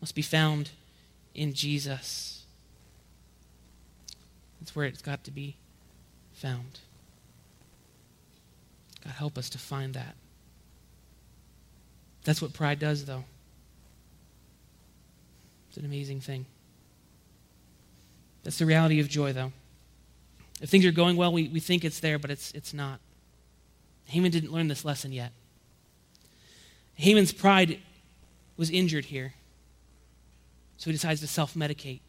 [0.00, 0.70] must be found
[1.36, 2.44] in Jesus.
[4.58, 5.56] That's where it's got to be
[6.32, 6.80] found.
[9.04, 10.16] God, help us to find that.
[12.24, 13.24] That's what pride does, though.
[15.68, 16.46] It's an amazing thing.
[18.42, 19.52] That's the reality of joy, though.
[20.60, 22.98] If things are going well, we, we think it's there, but it's, it's not.
[24.06, 25.32] Haman didn't learn this lesson yet.
[26.94, 27.78] Haman's pride
[28.56, 29.34] was injured here.
[30.78, 32.00] So he decides to self medicate.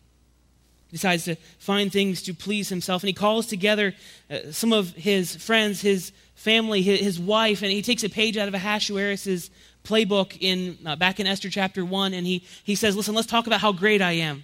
[0.89, 3.03] He decides to find things to please himself.
[3.03, 3.93] And he calls together
[4.29, 8.47] uh, some of his friends, his family, his, wife, and he takes a page out
[8.47, 9.49] of Ahasuerus'
[9.83, 13.47] playbook in, uh, back in Esther chapter 1, and he, he says, Listen, let's talk
[13.47, 14.43] about how great I am.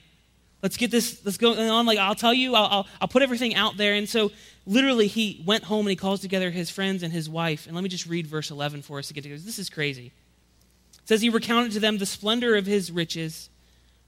[0.62, 1.86] Let's get this, let's go on.
[1.86, 3.94] Like, I'll tell you, I'll, I'll, I'll put everything out there.
[3.94, 4.32] And so,
[4.66, 7.68] literally, he went home and he calls together his friends and his wife.
[7.68, 9.42] And let me just read verse 11 for us to get together.
[9.42, 10.08] This is crazy.
[10.08, 13.50] It says, He recounted to them the splendor of his riches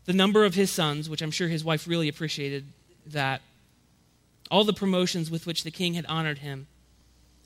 [0.06, 2.66] the number of his sons, which I'm sure his wife really appreciated
[3.08, 3.42] that,
[4.52, 6.68] all the promotions with which the king had honored him,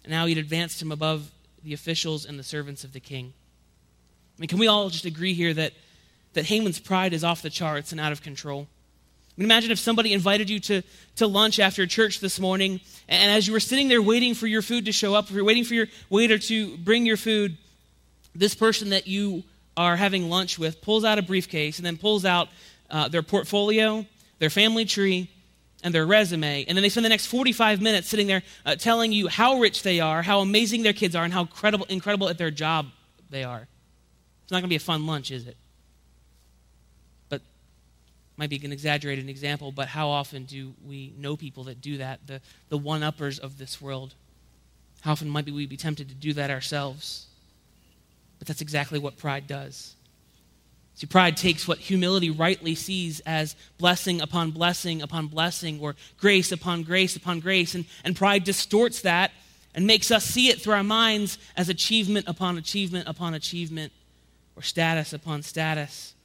[0.04, 1.32] and how he'd advanced him above
[1.64, 3.34] the officials and the servants of the king.
[4.38, 5.74] I mean, can we all just agree here that,
[6.34, 8.68] that Haman's pride is off the charts and out of control?
[9.38, 10.82] I mean, imagine if somebody invited you to,
[11.16, 14.62] to lunch after church this morning, and as you were sitting there waiting for your
[14.62, 17.58] food to show up, if you're waiting for your waiter to bring your food,
[18.36, 19.44] this person that you
[19.80, 22.50] are having lunch with pulls out a briefcase and then pulls out
[22.90, 24.06] uh, their portfolio,
[24.38, 25.30] their family tree,
[25.82, 26.66] and their resume.
[26.68, 29.82] And then they spend the next 45 minutes sitting there uh, telling you how rich
[29.82, 32.88] they are, how amazing their kids are, and how incredible, incredible at their job
[33.30, 33.70] they are.
[34.44, 35.56] It's not going to be a fun lunch, is it?
[37.30, 37.42] But
[38.36, 42.28] might be an exaggerated example, but how often do we know people that do that?
[42.28, 44.14] The, the one uppers of this world.
[45.02, 47.28] How often might we be tempted to do that ourselves?
[48.40, 49.96] But that's exactly what pride does.
[50.96, 56.52] See, pride takes what humility rightly sees as blessing upon blessing upon blessing, or grace
[56.52, 59.32] upon grace upon grace, and, and pride distorts that
[59.74, 63.94] and makes us see it through our minds as achievement upon achievement upon achievement,
[64.56, 66.16] or status upon status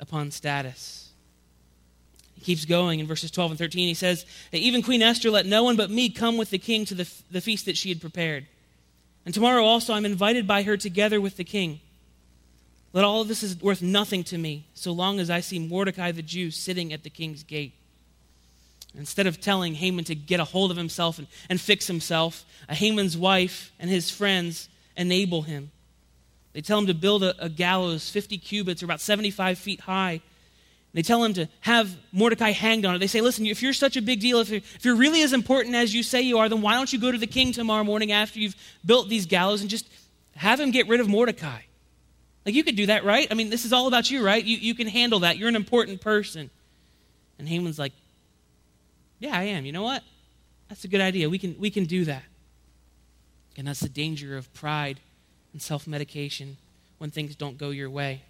[0.00, 1.10] upon status.
[2.34, 3.86] He keeps going in verses 12 and 13.
[3.86, 6.94] He says, Even Queen Esther let no one but me come with the king to
[6.94, 8.46] the, the feast that she had prepared.
[9.24, 11.80] And tomorrow also I'm invited by her together with the king.
[12.92, 16.12] Let all of this is worth nothing to me, so long as I see Mordecai
[16.12, 17.72] the Jew sitting at the king's gate.
[18.94, 23.16] Instead of telling Haman to get a hold of himself and, and fix himself, Haman's
[23.16, 25.70] wife and his friends enable him.
[26.52, 30.20] They tell him to build a, a gallows 50 cubits or about 75 feet high.
[30.94, 32.98] They tell him to have Mordecai hanged on it.
[32.98, 35.32] They say, listen, if you're such a big deal, if you're, if you're really as
[35.32, 37.82] important as you say you are, then why don't you go to the king tomorrow
[37.82, 39.88] morning after you've built these gallows and just
[40.36, 41.60] have him get rid of Mordecai?
[42.44, 43.26] Like, you could do that, right?
[43.30, 44.44] I mean, this is all about you, right?
[44.44, 45.38] You, you can handle that.
[45.38, 46.50] You're an important person.
[47.38, 47.92] And Haman's like,
[49.18, 49.64] yeah, I am.
[49.64, 50.02] You know what?
[50.68, 51.30] That's a good idea.
[51.30, 52.24] We can, we can do that.
[53.56, 55.00] And that's the danger of pride
[55.52, 56.56] and self medication
[56.98, 58.22] when things don't go your way.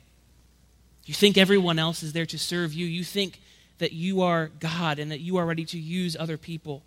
[1.04, 2.86] You think everyone else is there to serve you.
[2.86, 3.40] You think
[3.78, 6.82] that you are God and that you are ready to use other people.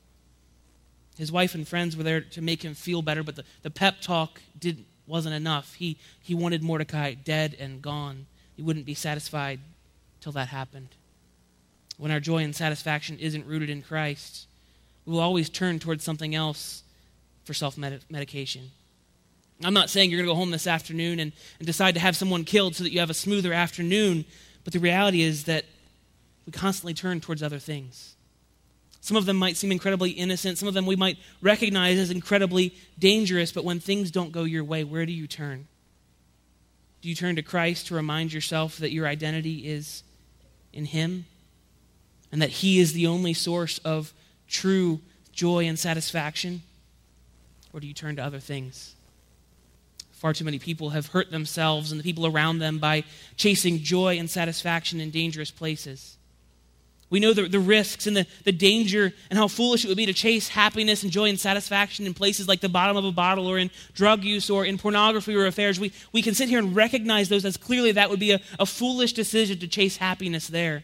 [1.17, 4.01] His wife and friends were there to make him feel better, but the, the pep
[4.01, 5.75] talk didn't, wasn't enough.
[5.75, 8.25] He, he wanted Mordecai dead and gone.
[8.55, 9.59] He wouldn't be satisfied
[10.21, 10.89] till that happened
[11.97, 14.47] when our joy and satisfaction isn't rooted in Christ,
[15.05, 16.83] we will always turn towards something else
[17.43, 18.71] for self medication.
[19.63, 22.15] I'm not saying you're going to go home this afternoon and, and decide to have
[22.15, 24.25] someone killed so that you have a smoother afternoon,
[24.63, 25.65] but the reality is that
[26.45, 28.15] we constantly turn towards other things.
[28.99, 32.75] Some of them might seem incredibly innocent, some of them we might recognize as incredibly
[32.97, 35.67] dangerous, but when things don't go your way, where do you turn?
[37.01, 40.03] Do you turn to Christ to remind yourself that your identity is
[40.73, 41.25] in Him?
[42.35, 44.13] and that He is the only source of
[44.49, 44.99] true
[45.31, 46.63] joy and satisfaction?
[47.71, 48.93] Or do you turn to other things?
[50.15, 53.03] Far too many people have hurt themselves and the people around them by
[53.35, 56.15] chasing joy and satisfaction in dangerous places.
[57.09, 60.07] We know the, the risks and the, the danger and how foolish it would be
[60.07, 63.45] to chase happiness and joy and satisfaction in places like the bottom of a bottle
[63.47, 65.79] or in drug use or in pornography or affairs.
[65.79, 68.65] We, we can sit here and recognize those as clearly that would be a, a
[68.65, 70.83] foolish decision to chase happiness there.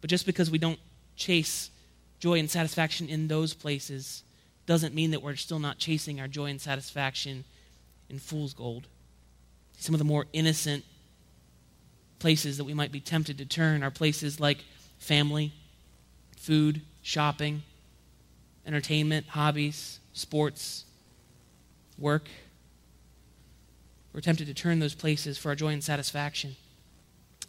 [0.00, 0.78] But just because we don't
[1.16, 1.70] chase
[2.18, 4.24] joy and satisfaction in those places
[4.66, 7.44] doesn't mean that we're still not chasing our joy and satisfaction
[8.10, 8.86] in fool's gold.
[9.78, 10.84] Some of the more innocent
[12.18, 14.64] places that we might be tempted to turn are places like
[14.98, 15.52] family,
[16.36, 17.62] food, shopping,
[18.66, 20.84] entertainment, hobbies, sports,
[21.98, 22.28] work.
[24.12, 26.56] We're tempted to turn those places for our joy and satisfaction.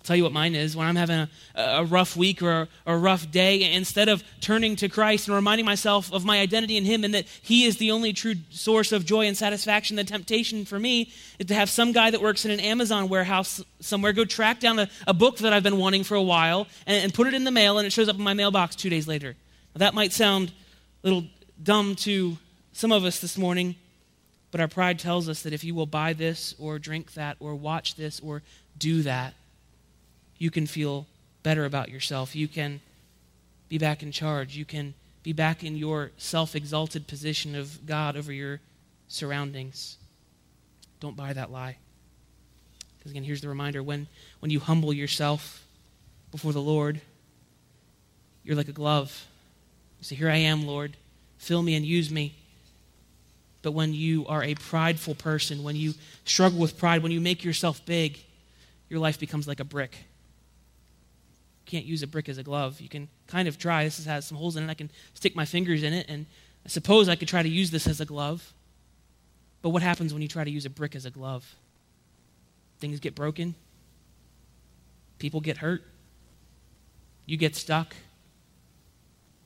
[0.02, 0.76] I'll tell you what mine is.
[0.76, 4.76] When I'm having a, a rough week or a, a, rough day, instead of turning
[4.78, 7.92] to Christ and reminding myself of my identity in Him and that He is the
[7.92, 11.92] only true source of joy and satisfaction, the temptation for me is to have some
[11.92, 15.54] guy that works in an Amazon warehouse somewhere go track down a, a book that
[15.54, 17.92] I've been wanting for a while and, and put it in the mail, and it
[17.92, 19.36] shows up in my mailbox two days later.
[19.76, 20.52] Now, that might sound
[21.04, 21.26] a little
[21.62, 22.40] dumb to
[22.74, 23.76] some of us this morning,
[24.50, 27.54] but our pride tells us that if you will buy this or drink that or
[27.54, 28.42] watch this or
[28.80, 29.36] do that,
[30.42, 31.06] you can feel
[31.44, 32.36] better about yourself.
[32.36, 32.82] You can
[33.70, 34.58] be back in charge.
[34.58, 38.60] You can be back in your self exalted position of God over your
[39.08, 39.98] surroundings.
[41.00, 41.78] Don't buy that lie.
[42.98, 44.08] Because again, here's the reminder when,
[44.40, 45.64] when you humble yourself
[46.32, 47.02] before the Lord,
[48.44, 49.28] you're like a glove.
[50.00, 50.98] You say, Here I am, Lord.
[51.38, 52.34] Fill me and use me.
[53.62, 55.94] But when you are a prideful person, when you
[56.26, 58.18] struggle with pride, when you make yourself big,
[58.90, 59.96] your life becomes like a brick
[61.66, 62.82] can't use a brick as a glove.
[62.82, 63.84] You can kind of try.
[63.84, 64.70] This has some holes in it.
[64.70, 66.26] I can stick my fingers in it, and
[66.66, 68.54] I suppose I could try to use this as a glove.
[69.62, 71.56] But what happens when you try to use a brick as a glove?
[72.80, 73.56] Things get broken,
[75.20, 75.84] people get hurt,
[77.26, 77.96] you get stuck.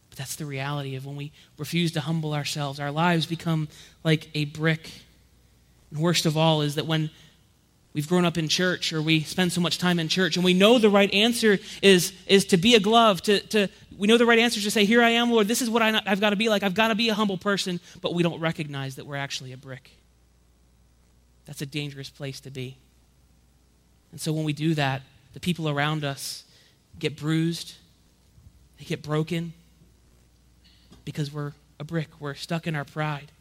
[0.09, 2.79] But that's the reality of when we refuse to humble ourselves.
[2.79, 3.67] Our lives become
[4.03, 4.89] like a brick.
[5.91, 7.09] And worst of all is that when
[7.95, 10.53] we've grown up in church or we spend so much time in church and we
[10.53, 14.25] know the right answer is, is to be a glove to, to we know the
[14.25, 15.47] right answer is to say here i am lord.
[15.47, 16.61] This is what I, i've got to be like.
[16.61, 19.57] I've got to be a humble person but we don't recognize that we're actually a
[19.57, 19.91] brick.
[21.45, 22.77] That's a dangerous place to be.
[24.11, 25.01] And so when we do that
[25.33, 26.43] the people around us
[26.99, 27.75] get bruised
[28.77, 29.53] they get broken
[31.05, 32.09] because we're a brick.
[32.19, 33.31] We're stuck in our pride.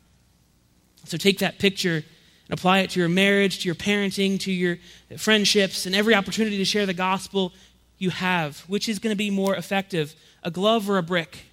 [1.05, 2.05] So take that picture
[2.49, 4.79] and apply it to your marriage, to your parenting, to your
[5.17, 7.53] friendships, and every opportunity to share the gospel
[7.99, 8.61] you have.
[8.61, 11.47] Which is going to be more effective, a glove or a brick?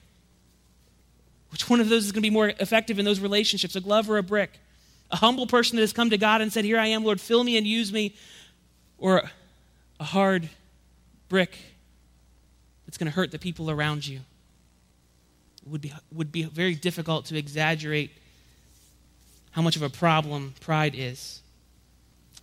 [1.52, 4.10] Which one of those is going to be more effective in those relationships, a glove
[4.10, 4.60] or a brick?
[5.12, 7.44] A humble person that has come to God and said, Here I am, Lord, fill
[7.44, 8.16] me and use me,
[8.98, 9.30] or
[10.00, 10.50] a hard
[11.28, 11.58] brick
[12.86, 14.20] that's going to hurt the people around you.
[15.66, 18.12] It would be, would be very difficult to exaggerate
[19.52, 21.42] how much of a problem pride is.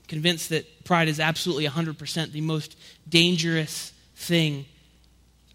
[0.07, 2.77] Convinced that pride is absolutely 100% the most
[3.09, 4.65] dangerous thing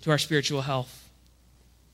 [0.02, 1.10] to our spiritual health.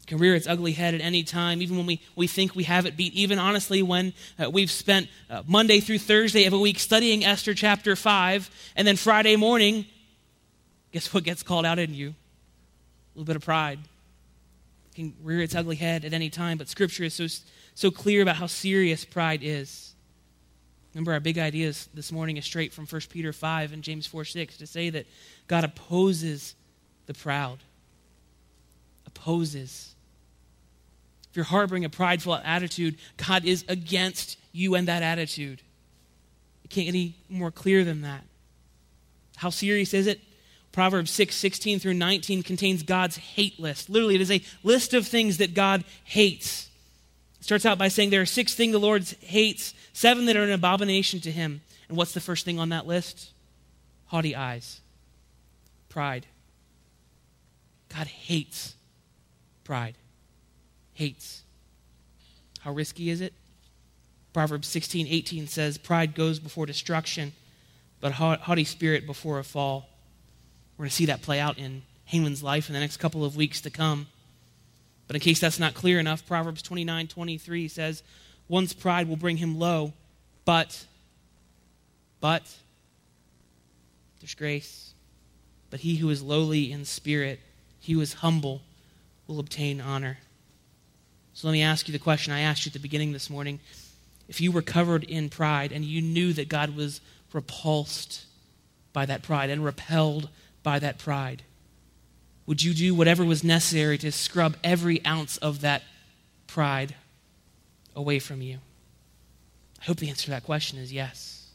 [0.08, 2.86] can rear its ugly head at any time, even when we, we think we have
[2.86, 3.14] it beat.
[3.14, 7.54] Even honestly, when uh, we've spent uh, Monday through Thursday of a week studying Esther
[7.54, 9.86] chapter 5, and then Friday morning,
[10.92, 12.10] guess what gets called out in you?
[12.10, 13.80] A little bit of pride.
[14.92, 17.28] It can rear its ugly head at any time, but Scripture is so,
[17.80, 19.94] so clear about how serious pride is.
[20.94, 24.26] Remember, our big ideas this morning is straight from 1 Peter 5 and James 4
[24.26, 25.06] 6 to say that
[25.48, 26.56] God opposes
[27.06, 27.60] the proud.
[29.08, 29.96] Opposes
[31.30, 35.62] if you're harboring a prideful attitude, God is against you and that attitude.
[36.64, 38.24] It can't get any more clear than that.
[39.36, 40.20] How serious is it?
[40.72, 43.90] Proverbs 6, 16 through 19 contains God's hate list.
[43.90, 46.69] Literally, it is a list of things that God hates.
[47.42, 50.52] Starts out by saying there are six things the Lord hates, seven that are an
[50.52, 51.62] abomination to him.
[51.88, 53.32] And what's the first thing on that list?
[54.08, 54.82] Haughty eyes,
[55.88, 56.26] pride.
[57.90, 58.76] God hates
[59.64, 59.96] pride
[61.00, 61.44] hates.
[62.60, 63.34] How risky is it?
[64.34, 67.32] Proverbs 16, 18 says, Pride goes before destruction,
[68.02, 69.88] but haughty spirit before a fall.
[70.78, 73.38] We're going to see that play out in Haman's life in the next couple of
[73.38, 74.08] weeks to come.
[75.10, 78.04] But in case that's not clear enough, Proverbs 29, 23 says,
[78.48, 79.94] One's pride will bring him low,
[80.46, 80.86] but,
[82.22, 82.44] but,
[84.20, 84.94] there's grace.
[85.72, 87.40] But he who is lowly in spirit,
[87.80, 88.62] he who is humble,
[89.26, 90.20] will obtain honor.
[91.34, 93.62] So let me ask you the question I asked you at the beginning this morning.
[94.28, 97.02] If you were covered in pride and you knew that God was
[97.34, 98.26] repulsed
[98.94, 100.30] by that pride and repelled
[100.62, 101.42] by that pride,
[102.50, 105.84] would you do whatever was necessary to scrub every ounce of that
[106.48, 106.96] pride
[107.96, 108.58] away from you?
[109.80, 111.52] I hope the answer to that question is yes.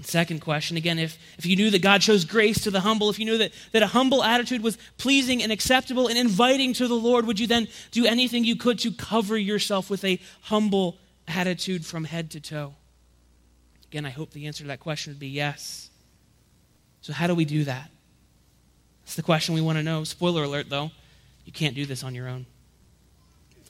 [0.00, 3.18] Second question, again, if, if you knew that God shows grace to the humble, if
[3.18, 6.94] you knew that, that a humble attitude was pleasing and acceptable and inviting to the
[6.94, 10.96] Lord, would you then do anything you could to cover yourself with a humble
[11.28, 12.72] attitude from head to toe?
[13.88, 15.90] Again, I hope the answer to that question would be yes.
[17.02, 17.90] So, how do we do that?
[19.04, 20.04] That's the question we want to know.
[20.04, 20.90] Spoiler alert, though,
[21.44, 22.46] you can't do this on your own.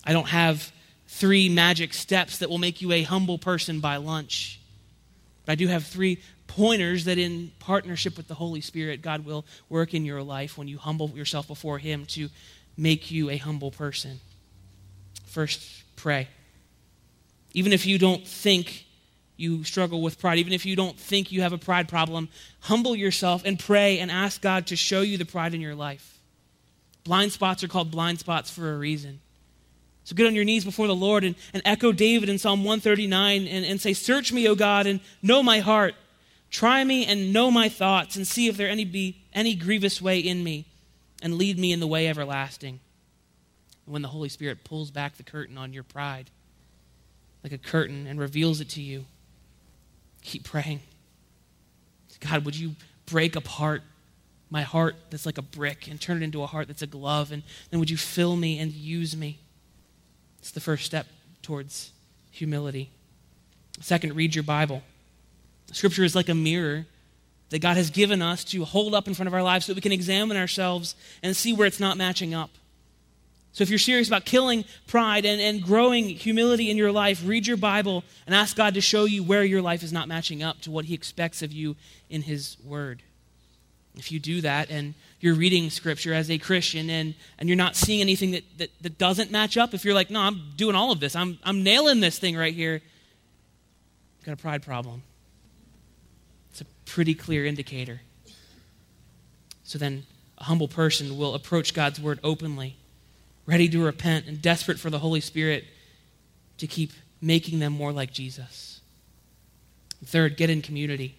[0.05, 0.73] I don't have
[1.09, 4.61] three magic steps that will make you a humble person by lunch.
[5.45, 9.45] But I do have three pointers that, in partnership with the Holy Spirit, God will
[9.69, 12.29] work in your life when you humble yourself before Him to
[12.77, 14.21] make you a humble person.
[15.27, 16.29] First, pray.
[17.53, 18.87] Even if you don't think
[19.37, 22.29] you struggle with pride, even if you don't think you have a pride problem,
[22.61, 26.19] humble yourself and pray and ask God to show you the pride in your life.
[27.03, 29.21] Blind spots are called blind spots for a reason.
[30.05, 33.47] So get on your knees before the Lord and, and echo David in Psalm 139
[33.47, 35.95] and, and say, Search me, O God, and know my heart.
[36.51, 40.21] Try me and know my thoughts, and see if there any be any grievous way
[40.21, 40.67] in me,
[41.21, 42.79] and lead me in the way everlasting.
[43.87, 46.31] And when the Holy Spirit pulls back the curtain on your pride,
[47.43, 49.07] like a curtain, and reveals it to you,
[50.25, 50.81] keep praying.
[52.21, 52.73] God, would you
[53.07, 53.83] break apart
[54.51, 57.31] my heart that's like a brick and turn it into a heart that's a glove?
[57.31, 59.39] And then would you fill me and use me?
[60.39, 61.07] It's the first step
[61.43, 61.93] towards
[62.31, 62.91] humility.
[63.81, 64.83] Second, read your Bible.
[65.73, 66.87] Scripture is like a mirror
[67.51, 69.77] that God has given us to hold up in front of our lives so that
[69.77, 72.51] we can examine ourselves and see where it's not matching up.
[73.55, 77.47] So, if you're serious about killing pride and, and growing humility in your life, read
[77.47, 80.61] your Bible and ask God to show you where your life is not matching up
[80.63, 81.77] to what He expects of you
[82.11, 83.05] in His Word.
[83.97, 87.77] If you do that and you're reading Scripture as a Christian and, and you're not
[87.77, 90.91] seeing anything that, that, that doesn't match up, if you're like, no, I'm doing all
[90.91, 92.83] of this, I'm, I'm nailing this thing right here,
[94.19, 95.05] you've got a pride problem.
[96.51, 98.01] It's a pretty clear indicator.
[99.63, 100.07] So then,
[100.39, 102.77] a humble person will approach God's Word openly,
[103.47, 105.65] ready to repent and desperate for the Holy Spirit
[106.59, 108.81] to keep making them more like Jesus.
[110.05, 111.17] Third, get in community.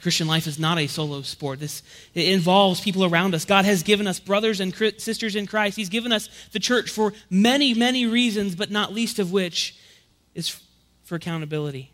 [0.00, 1.60] Christian life is not a solo sport.
[1.60, 1.82] This
[2.14, 3.44] it involves people around us.
[3.44, 5.76] God has given us brothers and sisters in Christ.
[5.76, 9.78] He's given us the church for many, many reasons, but not least of which
[10.34, 10.60] is
[11.04, 11.92] for accountability.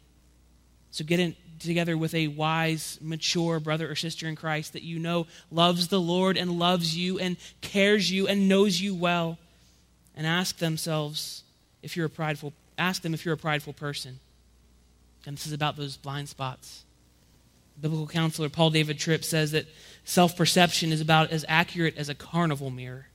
[0.90, 4.98] So get in together with a wise, mature brother or sister in Christ that you
[4.98, 9.38] know loves the Lord and loves you and cares you and knows you well.
[10.16, 11.44] And ask themselves
[11.82, 14.18] if you're a prideful ask them if you're a prideful person.
[15.26, 16.84] And this is about those blind spots
[17.80, 19.66] biblical counselor Paul David Tripp says that
[20.04, 23.06] self perception is about as accurate as a carnival mirror.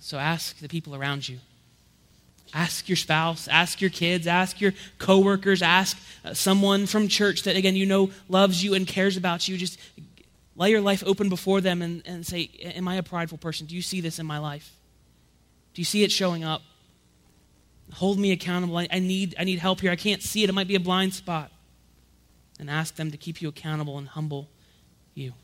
[0.00, 1.38] So ask the people around you.
[2.56, 5.94] Ask your spouse, ask your kids, ask your coworkers, ask
[6.24, 9.58] uh, someone from church that, again, you know loves you and cares about you.
[9.58, 9.78] Just
[10.56, 13.66] lay your life open before them and, and say, Am I a prideful person?
[13.66, 14.74] Do you see this in my life?
[15.74, 16.62] Do you see it showing up?
[17.92, 18.78] Hold me accountable.
[18.78, 19.90] I, I, need, I need help here.
[19.90, 20.48] I can't see it.
[20.48, 21.52] It might be a blind spot.
[22.58, 24.48] And ask them to keep you accountable and humble
[25.14, 25.34] you.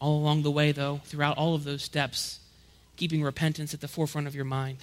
[0.00, 2.40] All along the way, though, throughout all of those steps,
[2.96, 4.78] keeping repentance at the forefront of your mind.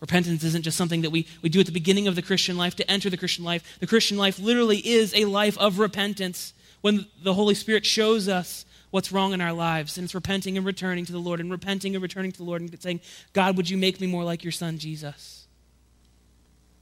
[0.00, 2.74] Repentance isn't just something that we, we do at the beginning of the Christian life
[2.76, 3.78] to enter the Christian life.
[3.80, 8.64] The Christian life literally is a life of repentance when the Holy Spirit shows us
[8.90, 9.98] what's wrong in our lives.
[9.98, 12.62] And it's repenting and returning to the Lord, and repenting and returning to the Lord,
[12.62, 13.00] and saying,
[13.34, 15.46] God, would you make me more like your son, Jesus?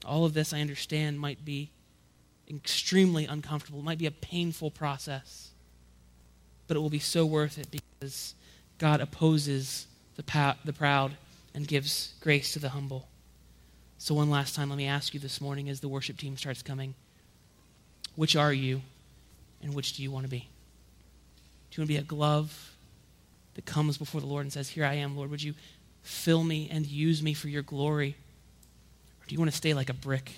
[0.04, 1.70] All of this, I understand, might be
[2.48, 3.80] extremely uncomfortable.
[3.80, 5.50] It might be a painful process.
[6.68, 8.34] But it will be so worth it because
[8.78, 11.16] God opposes the, the proud
[11.58, 13.08] and gives grace to the humble.
[13.98, 16.62] So, one last time, let me ask you this morning as the worship team starts
[16.62, 16.94] coming
[18.14, 18.80] which are you
[19.60, 20.38] and which do you want to be?
[20.38, 20.44] Do
[21.72, 22.76] you want to be a glove
[23.54, 25.54] that comes before the Lord and says, Here I am, Lord, would you
[26.02, 28.14] fill me and use me for your glory?
[29.20, 30.30] Or do you want to stay like a brick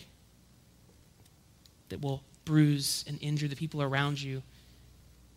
[1.90, 4.42] that will bruise and injure the people around you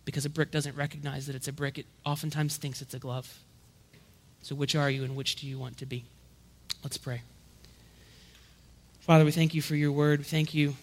[0.05, 1.77] because a brick doesn't recognize that it's a brick?
[1.77, 3.43] It oftentimes thinks it's a glove.
[4.43, 6.03] So, which are you and which do you want to be?
[6.83, 7.21] Let's pray.
[8.99, 10.19] Father, we thank you for your word.
[10.19, 10.75] We thank you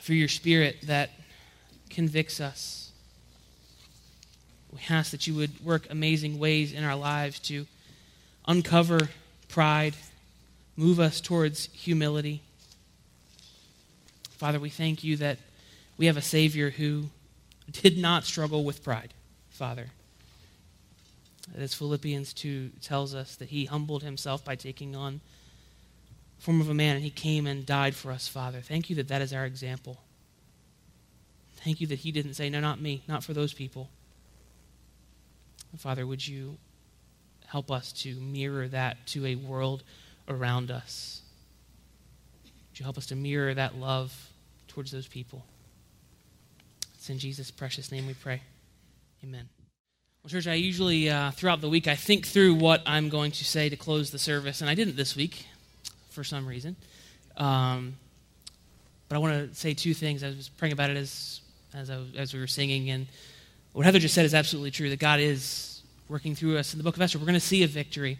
[0.00, 1.10] for your spirit that
[1.90, 2.90] convicts us.
[4.72, 7.66] We ask that you would work amazing ways in our lives to
[8.48, 9.10] uncover
[9.48, 9.94] pride,
[10.74, 12.40] move us towards humility.
[14.30, 15.38] Father, we thank you that
[15.98, 17.04] we have a Savior who
[17.70, 19.12] did not struggle with pride,
[19.50, 19.90] Father.
[21.56, 25.20] As Philippians 2 tells us, that he humbled himself by taking on
[26.38, 28.60] form of a man, and he came and died for us, Father.
[28.60, 30.00] Thank you that that is our example.
[31.56, 33.88] Thank you that he didn't say, No, not me, not for those people.
[35.78, 36.58] Father, would you
[37.46, 39.84] help us to mirror that to a world
[40.28, 41.22] around us?
[42.44, 44.30] Would you help us to mirror that love
[44.68, 45.44] towards those people?
[46.94, 48.42] It's in Jesus' precious name we pray.
[49.24, 49.48] Amen.
[50.22, 53.44] Well, church, I usually, uh, throughout the week, I think through what I'm going to
[53.44, 55.46] say to close the service, and I didn't this week
[56.10, 56.76] for some reason.
[57.36, 57.96] Um,
[59.08, 60.22] but I want to say two things.
[60.22, 61.40] I was praying about it as
[61.74, 62.88] as, I, as we were singing.
[62.90, 63.08] And
[63.72, 66.72] what Heather just said is absolutely true that God is working through us.
[66.72, 68.16] In the book of Esther, we're going to see a victory.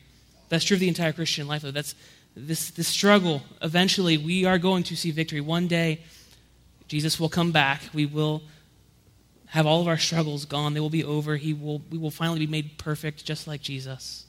[0.48, 1.70] That's true of the entire Christian life, though.
[1.70, 1.94] That's
[2.34, 3.42] this, this struggle.
[3.60, 5.40] Eventually, we are going to see victory.
[5.40, 6.00] One day,
[6.88, 7.80] Jesus will come back.
[7.94, 8.42] We will
[9.52, 10.72] have all of our struggles gone.
[10.72, 11.36] They will be over.
[11.36, 14.24] He will, we will finally be made perfect, just like Jesus.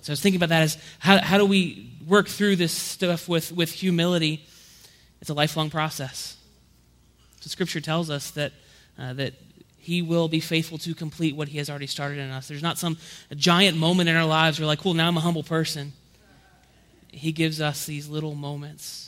[0.00, 3.28] So I was thinking about that as how, how do we work through this stuff
[3.28, 4.46] with, with humility?
[5.20, 6.34] It's a lifelong process.
[7.40, 8.52] So Scripture tells us that,
[8.98, 9.34] uh, that
[9.76, 12.48] He will be faithful to complete what He has already started in us.
[12.48, 12.96] There's not some
[13.34, 15.92] giant moment in our lives where, like, cool, now I'm a humble person.
[17.12, 19.05] He gives us these little moments.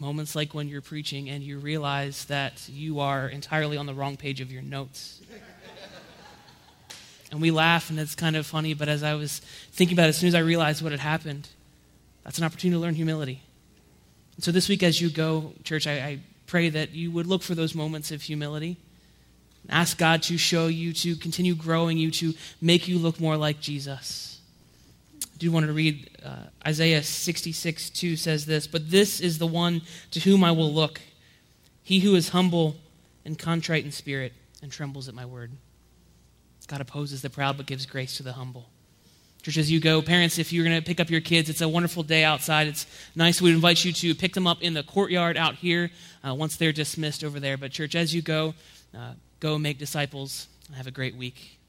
[0.00, 4.16] Moments like when you're preaching and you realize that you are entirely on the wrong
[4.16, 5.20] page of your notes.
[7.30, 9.40] and we laugh and it's kind of funny, but as I was
[9.72, 11.50] thinking about it, as soon as I realized what had happened,
[12.24, 13.42] that's an opportunity to learn humility.
[14.36, 17.42] And so this week, as you go, church, I, I pray that you would look
[17.42, 18.78] for those moments of humility.
[19.68, 22.32] Ask God to show you, to continue growing you, to
[22.62, 24.39] make you look more like Jesus.
[25.40, 29.80] Do want to read uh, Isaiah 66 2 says this, but this is the one
[30.10, 31.00] to whom I will look,
[31.82, 32.76] he who is humble
[33.24, 35.52] and contrite in spirit and trembles at my word.
[36.68, 38.68] God opposes the proud but gives grace to the humble.
[39.40, 41.68] Church, as you go, parents, if you're going to pick up your kids, it's a
[41.68, 42.68] wonderful day outside.
[42.68, 42.84] It's
[43.16, 43.40] nice.
[43.40, 45.90] We'd invite you to pick them up in the courtyard out here
[46.22, 47.56] uh, once they're dismissed over there.
[47.56, 48.52] But, church, as you go,
[48.94, 50.48] uh, go make disciples.
[50.76, 51.59] Have a great week.